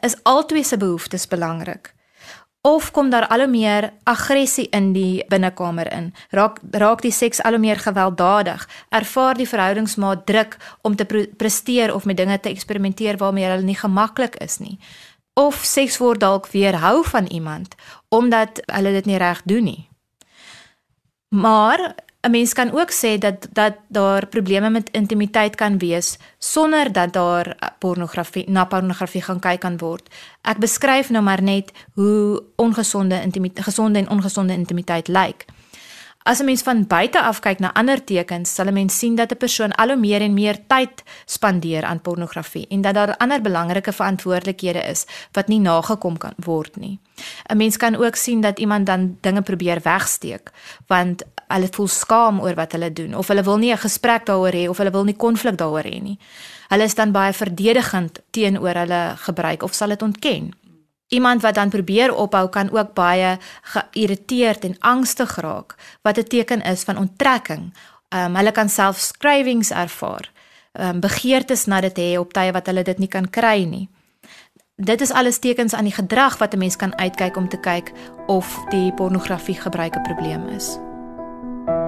Is 0.00 0.16
albei 0.22 0.64
se 0.64 0.76
behoeftes 0.76 1.26
belangrik? 1.28 1.94
Of 2.62 2.90
kom 2.90 3.10
daar 3.10 3.26
al 3.26 3.38
hoe 3.38 3.50
meer 3.50 3.90
aggressie 4.04 4.68
in 4.70 4.92
die 4.92 5.24
binnekamer 5.28 5.92
in? 5.92 6.12
Raak 6.30 6.60
raak 6.70 7.02
die 7.02 7.10
seks 7.10 7.42
al 7.42 7.56
hoe 7.56 7.60
meer 7.60 7.78
gewelddadig? 7.82 8.68
Ervaar 8.88 9.34
die 9.34 9.48
verhoudingsmaat 9.48 10.26
druk 10.26 10.56
om 10.82 10.96
te 10.96 11.26
presteer 11.36 11.94
of 11.94 12.04
met 12.04 12.16
dinge 12.16 12.40
te 12.40 12.48
eksperimenteer 12.48 13.18
waarmee 13.18 13.48
hulle 13.50 13.66
nie 13.66 13.78
gemaklik 13.78 14.38
is 14.38 14.60
nie? 14.62 14.78
Of 15.34 15.64
seks 15.64 15.98
word 15.98 16.20
dalk 16.20 16.46
weerhou 16.54 17.02
van 17.04 17.26
iemand 17.26 17.74
omdat 18.08 18.62
hulle 18.66 18.92
dit 18.92 19.10
nie 19.10 19.18
reg 19.18 19.42
doen 19.44 19.64
nie? 19.64 19.88
Maar 21.32 21.94
'n 22.20 22.30
Mens 22.30 22.52
kan 22.52 22.72
ook 22.72 22.90
sê 22.90 23.18
dat 23.18 23.48
dat 23.52 23.74
daar 23.88 24.26
probleme 24.26 24.70
met 24.70 24.90
intimiteit 24.90 25.54
kan 25.54 25.78
wees 25.78 26.18
sonder 26.38 26.92
dat 26.92 27.12
daar 27.12 27.74
pornografie 27.78 28.50
na 28.50 28.64
pornografie 28.64 29.22
gaan 29.22 29.40
kyk 29.40 29.60
kan 29.60 29.78
word. 29.78 30.14
Ek 30.42 30.58
beskryf 30.58 31.10
nou 31.10 31.24
maar 31.24 31.42
net 31.42 31.72
hoe 31.94 32.42
ongesonde 32.56 33.22
intimiteit 33.22 33.64
gesonde 33.64 33.98
en 33.98 34.10
ongesonde 34.10 34.52
intimiteit 34.52 35.08
lyk. 35.08 35.26
Like. 35.26 35.61
As 36.24 36.40
'n 36.40 36.44
mens 36.44 36.62
van 36.62 36.86
buite 36.86 37.22
af 37.22 37.40
kyk 37.40 37.58
na 37.58 37.74
ander 37.74 38.04
tekens, 38.04 38.54
sal 38.54 38.66
'n 38.66 38.72
mens 38.72 38.98
sien 38.98 39.14
dat 39.14 39.32
'n 39.32 39.36
persoon 39.36 39.72
al 39.72 39.88
hoe 39.88 39.96
meer 39.96 40.20
en 40.20 40.34
meer 40.34 40.58
tyd 40.66 41.02
spandeer 41.26 41.84
aan 41.84 42.00
pornografie 42.00 42.66
en 42.68 42.80
dat 42.80 42.94
daar 42.94 43.16
ander 43.16 43.40
belangrike 43.40 43.92
verantwoordelikhede 43.92 44.82
is 44.82 45.06
wat 45.32 45.48
nie 45.48 45.60
nagekom 45.60 46.16
kan 46.18 46.34
word 46.36 46.76
nie. 46.76 46.98
'n 47.48 47.56
Mens 47.56 47.76
kan 47.76 47.96
ook 47.96 48.16
sien 48.16 48.40
dat 48.40 48.58
iemand 48.58 48.86
dan 48.86 49.16
dinge 49.20 49.42
probeer 49.42 49.80
wegsteek 49.82 50.50
want 50.86 51.22
hulle 51.48 51.68
voel 51.70 51.88
skaam 51.88 52.40
oor 52.40 52.54
wat 52.54 52.72
hulle 52.72 52.92
doen 52.92 53.14
of 53.14 53.28
hulle 53.28 53.42
wil 53.42 53.56
nie 53.56 53.72
'n 53.72 53.78
gesprek 53.78 54.26
daaroor 54.26 54.52
hê 54.52 54.68
of 54.68 54.78
hulle 54.78 54.90
wil 54.90 55.04
nie 55.04 55.16
konflik 55.16 55.56
daaroor 55.56 55.84
hê 55.84 56.02
nie. 56.02 56.18
Hulle 56.68 56.84
is 56.84 56.94
dan 56.94 57.12
baie 57.12 57.32
verdedigend 57.32 58.18
teenoor 58.30 58.74
hulle 58.74 59.14
gebruik 59.16 59.62
of 59.62 59.74
sal 59.74 59.88
dit 59.88 60.02
ontken. 60.02 60.52
Iemand 61.12 61.42
wat 61.42 61.54
dan 61.54 61.68
probeer 61.68 62.14
ophou 62.14 62.48
kan 62.48 62.70
ook 62.70 62.94
baie 62.94 63.38
geïrriteerd 63.62 64.64
en 64.64 64.76
angstig 64.78 65.36
raak 65.36 65.74
wat 66.02 66.18
'n 66.18 66.22
teken 66.22 66.62
is 66.62 66.82
van 66.82 66.96
onttrekking. 66.96 67.74
Ehm 68.08 68.24
um, 68.24 68.36
hulle 68.36 68.52
kan 68.52 68.68
self 68.68 69.10
cravings 69.18 69.70
ervaar. 69.70 70.32
Ehm 70.72 70.88
um, 70.88 71.00
begeertes 71.00 71.64
na 71.64 71.80
dit 71.80 71.98
hê 71.98 72.18
op 72.18 72.32
tye 72.32 72.52
wat 72.52 72.66
hulle 72.66 72.82
dit 72.82 72.98
nie 72.98 73.08
kan 73.08 73.30
kry 73.30 73.64
nie. 73.64 73.88
Dit 74.76 75.00
is 75.00 75.12
alles 75.12 75.38
tekens 75.38 75.74
aan 75.74 75.84
die 75.84 75.92
gedrag 75.92 76.38
wat 76.38 76.54
'n 76.54 76.58
mens 76.58 76.76
kan 76.76 76.98
uitkyk 76.98 77.36
om 77.36 77.48
te 77.48 77.60
kyk 77.60 77.92
of 78.26 78.64
die 78.68 78.92
pornografie 78.92 79.60
gebruik 79.60 79.96
'n 79.96 80.02
probleem 80.02 80.48
is. 80.48 80.78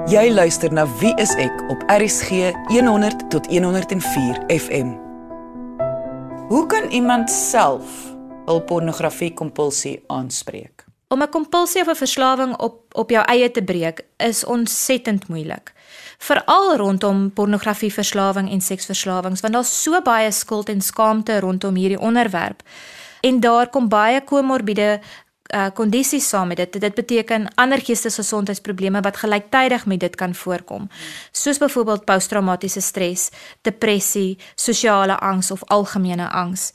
Jy 0.06 0.32
luister 0.32 0.72
na 0.72 0.86
Wie 0.98 1.14
is 1.16 1.34
ek 1.34 1.64
op 1.68 1.82
RCG 1.86 2.52
100 2.66 3.30
tot 3.30 3.46
104 3.46 4.42
FM. 4.48 4.92
Hoe 6.48 6.66
kan 6.66 6.90
iemand 6.90 7.30
self 7.30 8.13
hul 8.46 8.60
pornografie 8.60 9.32
kompulsie 9.34 10.02
aanspreek. 10.06 10.84
Om 11.08 11.22
'n 11.22 11.28
kompulsie 11.28 11.80
of 11.80 11.88
'n 11.88 12.02
verslawing 12.04 12.56
op 12.56 12.74
op 12.92 13.10
jou 13.10 13.24
eie 13.24 13.50
te 13.50 13.62
breek 13.62 14.04
is 14.16 14.44
ontsettend 14.44 15.28
moeilik. 15.28 15.72
Veral 16.18 16.76
rondom 16.76 17.32
pornografie 17.32 17.92
verslawing 17.92 18.50
en 18.50 18.60
seksverslawings 18.60 19.40
want 19.40 19.54
daar's 19.54 19.82
so 19.82 20.02
baie 20.02 20.30
skuld 20.30 20.68
en 20.68 20.80
skaamte 20.80 21.40
rondom 21.40 21.74
hierdie 21.74 22.00
onderwerp. 22.00 22.62
En 23.20 23.40
daar 23.40 23.70
kom 23.70 23.88
baie 23.88 24.24
komorbiede 24.24 25.00
uh 25.54 25.66
kondisies 25.74 26.28
saam 26.28 26.48
met 26.48 26.56
dit. 26.56 26.80
Dit 26.80 26.94
beteken 26.94 27.48
ander 27.54 27.78
geestesgesondheidsprobleme 27.78 29.00
wat 29.00 29.16
gelyktydig 29.16 29.86
met 29.86 30.00
dit 30.00 30.14
kan 30.14 30.34
voorkom. 30.34 30.88
Soos 31.32 31.58
byvoorbeeld 31.58 32.04
posttraumatiese 32.04 32.80
stres, 32.80 33.30
depressie, 33.62 34.38
sosiale 34.54 35.18
angs 35.18 35.50
of 35.50 35.64
algemene 35.64 36.30
angs. 36.30 36.72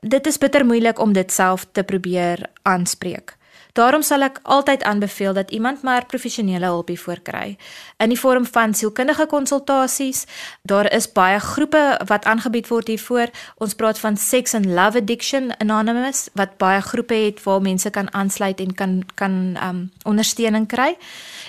Dit 0.00 0.26
is 0.26 0.38
bitter 0.38 0.64
moeilik 0.66 0.98
om 0.98 1.12
dit 1.12 1.32
self 1.32 1.66
te 1.72 1.82
probeer 1.82 2.46
aanspreek. 2.62 3.36
Daarom 3.72 4.02
sal 4.02 4.24
ek 4.26 4.40
altyd 4.42 4.82
aanbeveel 4.82 5.34
dat 5.36 5.50
iemand 5.54 5.82
maar 5.86 6.06
professionele 6.06 6.66
hulp 6.66 6.88
hiervoor 6.90 7.20
kry 7.22 7.56
in 8.02 8.10
die 8.10 8.18
vorm 8.18 8.46
van 8.46 8.74
sielkundige 8.74 9.26
konsultasies. 9.30 10.24
Daar 10.62 10.90
is 10.92 11.06
baie 11.12 11.38
groepe 11.38 12.00
wat 12.08 12.24
aangebied 12.24 12.68
word 12.68 12.88
hiervoor. 12.90 13.30
Ons 13.62 13.76
praat 13.78 13.98
van 13.98 14.16
Sex 14.16 14.54
and 14.54 14.66
Love 14.66 14.98
Addiction 14.98 15.52
Anonymous 15.60 16.28
wat 16.34 16.56
baie 16.58 16.80
groepe 16.80 17.14
het 17.14 17.42
waar 17.44 17.62
mense 17.62 17.90
kan 17.90 18.10
aansluit 18.14 18.60
en 18.60 18.74
kan 18.74 19.02
kan 19.14 19.36
um 19.62 19.90
ondersteuning 20.02 20.66
kry. 20.66 20.96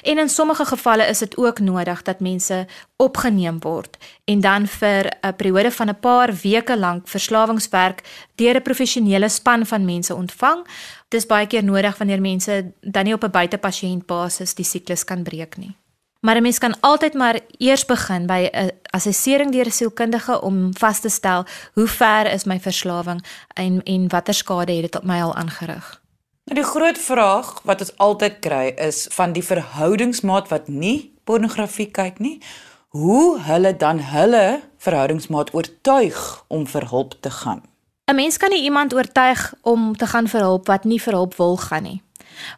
En 0.02 0.18
in 0.18 0.30
sommige 0.30 0.66
gevalle 0.66 1.06
is 1.06 1.18
dit 1.18 1.38
ook 1.38 1.60
nodig 1.60 2.02
dat 2.02 2.20
mense 2.20 2.68
opgeneem 2.96 3.60
word 3.60 3.98
en 4.26 4.40
dan 4.40 4.68
vir 4.68 5.12
'n 5.22 5.36
periode 5.36 5.72
van 5.72 5.90
'n 5.90 6.00
paar 6.00 6.34
weke 6.34 6.78
lank 6.78 7.08
verslawingswerk 7.08 8.02
deur 8.36 8.56
'n 8.56 8.62
professionele 8.62 9.30
span 9.30 9.66
van 9.66 9.86
mense 9.86 10.16
ontvang. 10.16 10.68
Dit 11.10 11.20
is 11.20 11.26
baie 11.26 11.48
keer 11.48 11.64
nodig 11.64 11.98
wanneer 11.98 12.22
mense 12.22 12.72
dan 12.82 13.04
nie 13.04 13.14
op 13.14 13.24
'n 13.24 13.32
buitepasiënt 13.32 14.06
basis 14.06 14.54
die 14.54 14.66
siklus 14.66 15.04
kan 15.04 15.24
breek 15.24 15.58
nie. 15.58 15.76
Maar 16.22 16.36
'n 16.36 16.42
mens 16.42 16.58
kan 16.58 16.80
altyd 16.80 17.14
maar 17.14 17.40
eers 17.58 17.86
begin 17.86 18.26
by 18.26 18.50
'n 18.52 18.72
assessering 18.84 19.52
deur 19.52 19.66
'n 19.66 19.72
sielkundige 19.72 20.42
om 20.42 20.78
vas 20.78 21.00
te 21.00 21.10
stel 21.10 21.46
hoe 21.74 21.88
ver 21.88 22.32
is 22.32 22.44
my 22.44 22.60
verslawing 22.60 23.26
en 23.54 23.84
en 23.84 24.10
watter 24.10 24.34
skade 24.34 24.72
het 24.72 24.82
dit 24.82 24.96
op 24.96 25.04
my 25.04 25.22
al 25.22 25.36
aangerig. 25.36 26.01
Nou 26.52 26.64
die 26.64 26.70
groot 26.70 26.98
vraag 27.00 27.50
wat 27.64 27.80
ons 27.80 27.94
altyd 28.04 28.42
kry 28.44 28.74
is 28.76 29.06
van 29.16 29.32
die 29.32 29.44
verhoudingsmaat 29.44 30.50
wat 30.52 30.66
nie 30.68 31.14
pornografie 31.24 31.86
kyk 31.96 32.18
nie, 32.20 32.42
hoe 32.92 33.40
hulle 33.46 33.72
dan 33.80 34.02
hulle 34.04 34.60
verhoudingsmaat 34.84 35.54
oortuig 35.56 36.20
om 36.52 36.66
vir 36.68 36.88
hulp 36.90 37.16
te 37.24 37.32
gaan. 37.32 37.62
'n 38.12 38.16
Mens 38.16 38.38
kan 38.38 38.50
nie 38.50 38.64
iemand 38.68 38.94
oortuig 38.94 39.54
om 39.62 39.96
te 39.96 40.08
gaan 40.08 40.28
vir 40.28 40.42
hulp 40.42 40.68
wat 40.68 40.84
nie 40.84 41.00
vir 41.00 41.14
hulp 41.14 41.38
wil 41.40 41.58
gaan 41.58 41.84
nie. 41.84 42.02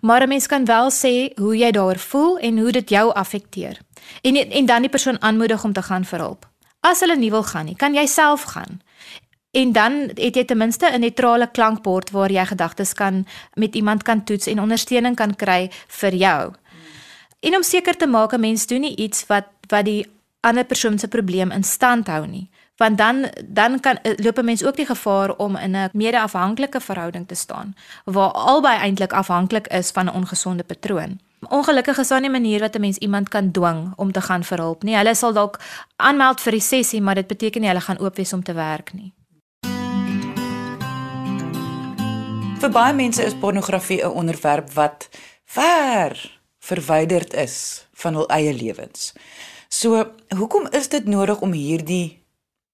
Maar 0.01 0.21
'n 0.21 0.29
mens 0.29 0.47
kan 0.47 0.65
wel 0.65 0.89
sê 0.89 1.29
hoe 1.35 1.57
jy 1.57 1.71
daaroor 1.71 1.99
voel 1.99 2.37
en 2.37 2.57
hoe 2.57 2.71
dit 2.71 2.89
jou 2.89 3.13
affekteer. 3.13 3.77
En 4.21 4.35
en 4.35 4.65
dan 4.65 4.81
die 4.81 4.89
persoon 4.89 5.21
aanmoedig 5.21 5.63
om 5.63 5.73
te 5.73 5.81
gaan 5.81 6.05
vir 6.05 6.19
hulp. 6.19 6.49
As 6.79 6.99
hulle 6.99 7.15
nie 7.15 7.31
wil 7.31 7.43
gaan 7.43 7.65
nie, 7.65 7.75
kan 7.75 7.93
jy 7.93 8.05
self 8.05 8.43
gaan. 8.43 8.81
En 9.53 9.71
dan 9.71 9.93
het 10.13 10.35
jy 10.35 10.45
ten 10.45 10.57
minste 10.57 10.89
'n 10.89 10.99
neutrale 10.99 11.47
klankbord 11.51 12.09
waar 12.11 12.31
jy 12.31 12.45
gedagtes 12.45 12.93
kan 12.93 13.25
met 13.53 13.75
iemand 13.75 14.03
kan 14.03 14.23
toets 14.23 14.47
en 14.47 14.59
ondersteuning 14.59 15.15
kan 15.15 15.35
kry 15.35 15.71
vir 15.87 16.13
jou. 16.13 16.53
En 17.39 17.55
om 17.55 17.63
seker 17.63 17.97
te 17.97 18.07
maak 18.07 18.33
'n 18.33 18.39
mens 18.39 18.67
doen 18.67 18.81
nie 18.81 18.95
iets 18.95 19.25
wat 19.27 19.45
wat 19.67 19.85
die 19.85 20.07
ander 20.39 20.65
persoon 20.65 20.99
se 20.99 21.07
probleem 21.07 21.51
in 21.51 21.63
stand 21.63 22.07
hou 22.07 22.27
nie, 22.27 22.49
want 22.77 22.97
dan 22.97 23.29
dan 23.45 23.79
kan 23.79 23.99
loop 24.01 24.37
'n 24.37 24.45
mens 24.45 24.63
ook 24.63 24.75
die 24.75 24.85
gevaar 24.85 25.35
om 25.35 25.55
in 25.55 25.75
'n 25.75 25.89
mede-afhanklike 25.93 26.79
verhouding 26.79 27.27
te 27.27 27.35
staan 27.35 27.75
waar 28.05 28.31
albei 28.31 28.77
eintlik 28.77 29.13
afhanklik 29.13 29.67
is 29.67 29.91
van 29.91 30.05
'n 30.05 30.15
ongesonde 30.15 30.63
patroon. 30.63 31.19
Ongelukkig 31.49 31.97
is 31.97 32.07
daar 32.07 32.19
nie 32.19 32.29
'n 32.29 32.31
manier 32.31 32.59
wat 32.59 32.75
'n 32.75 32.81
mens 32.81 32.97
iemand 32.97 33.29
kan 33.29 33.51
dwing 33.51 33.93
om 33.95 34.11
te 34.11 34.21
gaan 34.21 34.43
vir 34.43 34.57
hulp 34.57 34.83
nie. 34.83 34.95
Hulle 34.95 35.15
sal 35.15 35.33
dalk 35.33 35.59
aanmeld 35.95 36.41
vir 36.41 36.51
die 36.51 36.61
sessie, 36.61 37.01
maar 37.01 37.15
dit 37.15 37.27
beteken 37.27 37.61
nie 37.61 37.69
hulle 37.69 37.81
gaan 37.81 37.99
oop 37.99 38.15
wees 38.15 38.33
om 38.33 38.43
te 38.43 38.53
werk 38.53 38.93
nie. 38.93 39.13
Vir 42.63 42.71
baie 42.71 42.93
mense 42.95 43.19
is 43.19 43.33
pornografie 43.35 43.99
'n 43.99 44.15
onderwerp 44.15 44.71
wat 44.73 45.09
ver 45.45 46.39
verwyderd 46.59 47.33
is 47.33 47.87
van 47.93 48.13
hul 48.13 48.27
eie 48.27 48.53
lewens. 48.53 49.11
So, 49.67 50.13
hoekom 50.37 50.67
is 50.71 50.87
dit 50.87 51.05
nodig 51.05 51.41
om 51.41 51.51
hierdie 51.51 52.23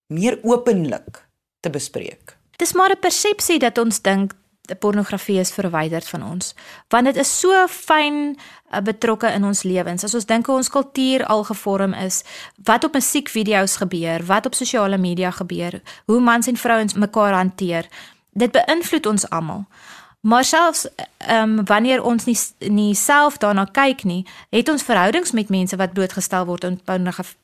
meer 0.08 0.40
openlik 0.44 1.26
te 1.60 1.70
bespreek? 1.70 2.38
Dis 2.58 2.74
maar 2.74 2.92
'n 2.92 3.00
persepsie 3.00 3.60
dat 3.60 3.78
ons 3.78 4.02
dink 4.02 4.34
pornografie 4.80 5.40
is 5.40 5.52
verwyderd 5.52 6.08
van 6.08 6.24
ons, 6.24 6.54
want 6.90 7.06
dit 7.06 7.16
is 7.16 7.40
so 7.40 7.68
fyn 7.68 8.38
uh, 8.72 8.82
betrokke 8.82 9.34
in 9.34 9.44
ons 9.44 9.64
lewens. 9.64 10.04
As 10.04 10.14
ons 10.14 10.26
dink 10.26 10.46
hoe 10.46 10.56
ons 10.56 10.70
kultuur 10.70 11.26
al 11.26 11.44
gevorm 11.44 11.94
is, 11.94 12.24
wat 12.64 12.84
op 12.84 12.94
musiekvideo's 12.94 13.76
gebeur, 13.76 14.26
wat 14.26 14.46
op 14.46 14.54
sosiale 14.54 14.98
media 14.98 15.32
gebeur, 15.32 15.82
hoe 16.06 16.20
mans 16.20 16.48
en 16.48 16.58
vrouens 16.58 16.94
mekaar 16.94 17.34
hanteer 17.34 17.90
dit 18.32 18.52
beïnvloed 18.52 19.06
ons 19.06 19.30
almal. 19.30 19.66
Maar 20.20 20.44
selfs 20.44 20.88
ehm 21.18 21.60
um, 21.60 21.66
wanneer 21.66 22.04
ons 22.04 22.26
nie 22.26 22.38
nie 22.58 22.96
self 22.96 23.38
daarna 23.38 23.66
kyk 23.66 24.04
nie, 24.04 24.26
het 24.50 24.70
ons 24.70 24.84
verhoudings 24.84 25.32
met 25.32 25.50
mense 25.50 25.76
wat 25.76 25.94
blootgestel 25.94 26.46
word 26.46 26.64
aan 26.64 26.82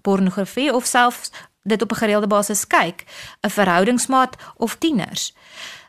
pornografie 0.02 0.74
of 0.74 0.86
selfs 0.86 1.32
dit 1.64 1.82
op 1.82 1.92
'n 1.92 1.96
gereelde 1.96 2.28
basis 2.28 2.68
kyk, 2.68 3.04
'n 3.42 3.50
verhoudingsmaat 3.50 4.36
of 4.56 4.76
tieners. 4.76 5.34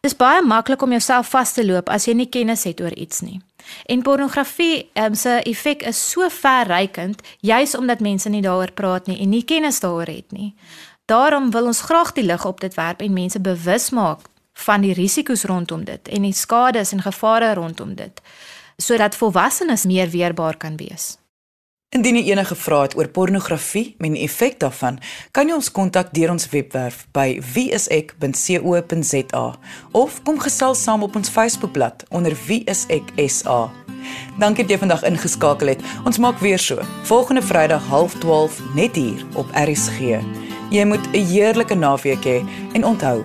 Dit 0.01 0.11
is 0.11 0.17
baie 0.17 0.43
maklik 0.43 0.83
om 0.83 0.91
jouself 0.91 1.29
vas 1.29 1.53
te 1.53 1.67
loop 1.67 1.89
as 1.89 2.05
jy 2.05 2.13
nie 2.13 2.29
kennis 2.29 2.65
het 2.65 2.81
oor 2.81 2.93
iets 2.95 3.21
nie. 3.21 3.41
En 3.87 4.03
pornografie 4.03 4.91
um, 4.95 5.15
se 5.15 5.43
effek 5.43 5.83
is 5.83 6.11
so 6.11 6.29
verrykend 6.29 7.21
juis 7.41 7.77
omdat 7.77 8.01
mense 8.01 8.29
nie 8.29 8.43
daaroor 8.43 8.73
praat 8.73 9.07
nie 9.07 9.21
en 9.21 9.29
nie 9.29 9.45
kennis 9.45 9.81
daaroor 9.81 10.07
het 10.07 10.33
nie. 10.33 10.55
Daarom 11.05 11.51
wil 11.51 11.67
ons 11.67 11.81
graag 11.81 12.13
die 12.13 12.25
lig 12.25 12.45
op 12.45 12.61
dit 12.61 12.75
werp 12.75 13.01
en 13.01 13.13
mense 13.13 13.41
bewus 13.41 13.91
maak 13.91 14.19
van 14.64 14.81
die 14.81 14.95
risiko's 14.97 15.45
rondom 15.45 15.85
dit 15.85 16.09
en 16.09 16.23
die 16.23 16.35
skades 16.35 16.92
en 16.92 17.05
gevare 17.05 17.55
rondom 17.55 17.95
dit 17.95 18.23
sodat 18.77 19.16
volwassenes 19.16 19.85
meer 19.88 20.11
weerbaar 20.12 20.57
kan 20.61 20.77
wees. 20.77 21.16
Indien 21.95 22.16
jy 22.19 22.33
enige 22.35 22.57
vrae 22.59 22.83
het 22.88 22.97
oor 22.99 23.09
pornografie 23.09 23.95
en 24.05 24.12
die 24.16 24.25
effek 24.27 24.59
daarvan, 24.61 24.99
kan 25.33 25.49
jy 25.49 25.55
ons 25.57 25.71
kontak 25.73 26.11
deur 26.16 26.31
ons 26.35 26.49
webwerf 26.53 27.07
by 27.16 27.40
wieisek.co.za 27.55 29.45
of 29.97 30.19
kom 30.27 30.40
gesels 30.42 30.83
saam 30.83 31.07
op 31.07 31.16
ons 31.16 31.33
Facebookblad 31.33 32.05
onder 32.11 32.37
wieiseksa. 32.49 33.61
Dankie 34.42 34.66
dat 34.66 34.75
jy 34.75 34.81
vandag 34.83 35.07
ingeskakel 35.09 35.69
het. 35.73 35.83
Ons 36.05 36.19
maak 36.21 36.38
weer 36.42 36.61
so. 36.61 36.83
Volgende 37.09 37.42
Vrydag 37.42 37.83
12:30 37.88 38.61
net 38.75 38.95
hier 38.99 39.25
op 39.35 39.47
RSG. 39.55 40.21
Jy 40.71 40.85
moet 40.85 41.07
'n 41.14 41.25
heerlike 41.33 41.75
naweek 41.75 42.25
hê 42.25 42.42
he, 42.42 42.47
en 42.75 42.85
onthou, 42.85 43.25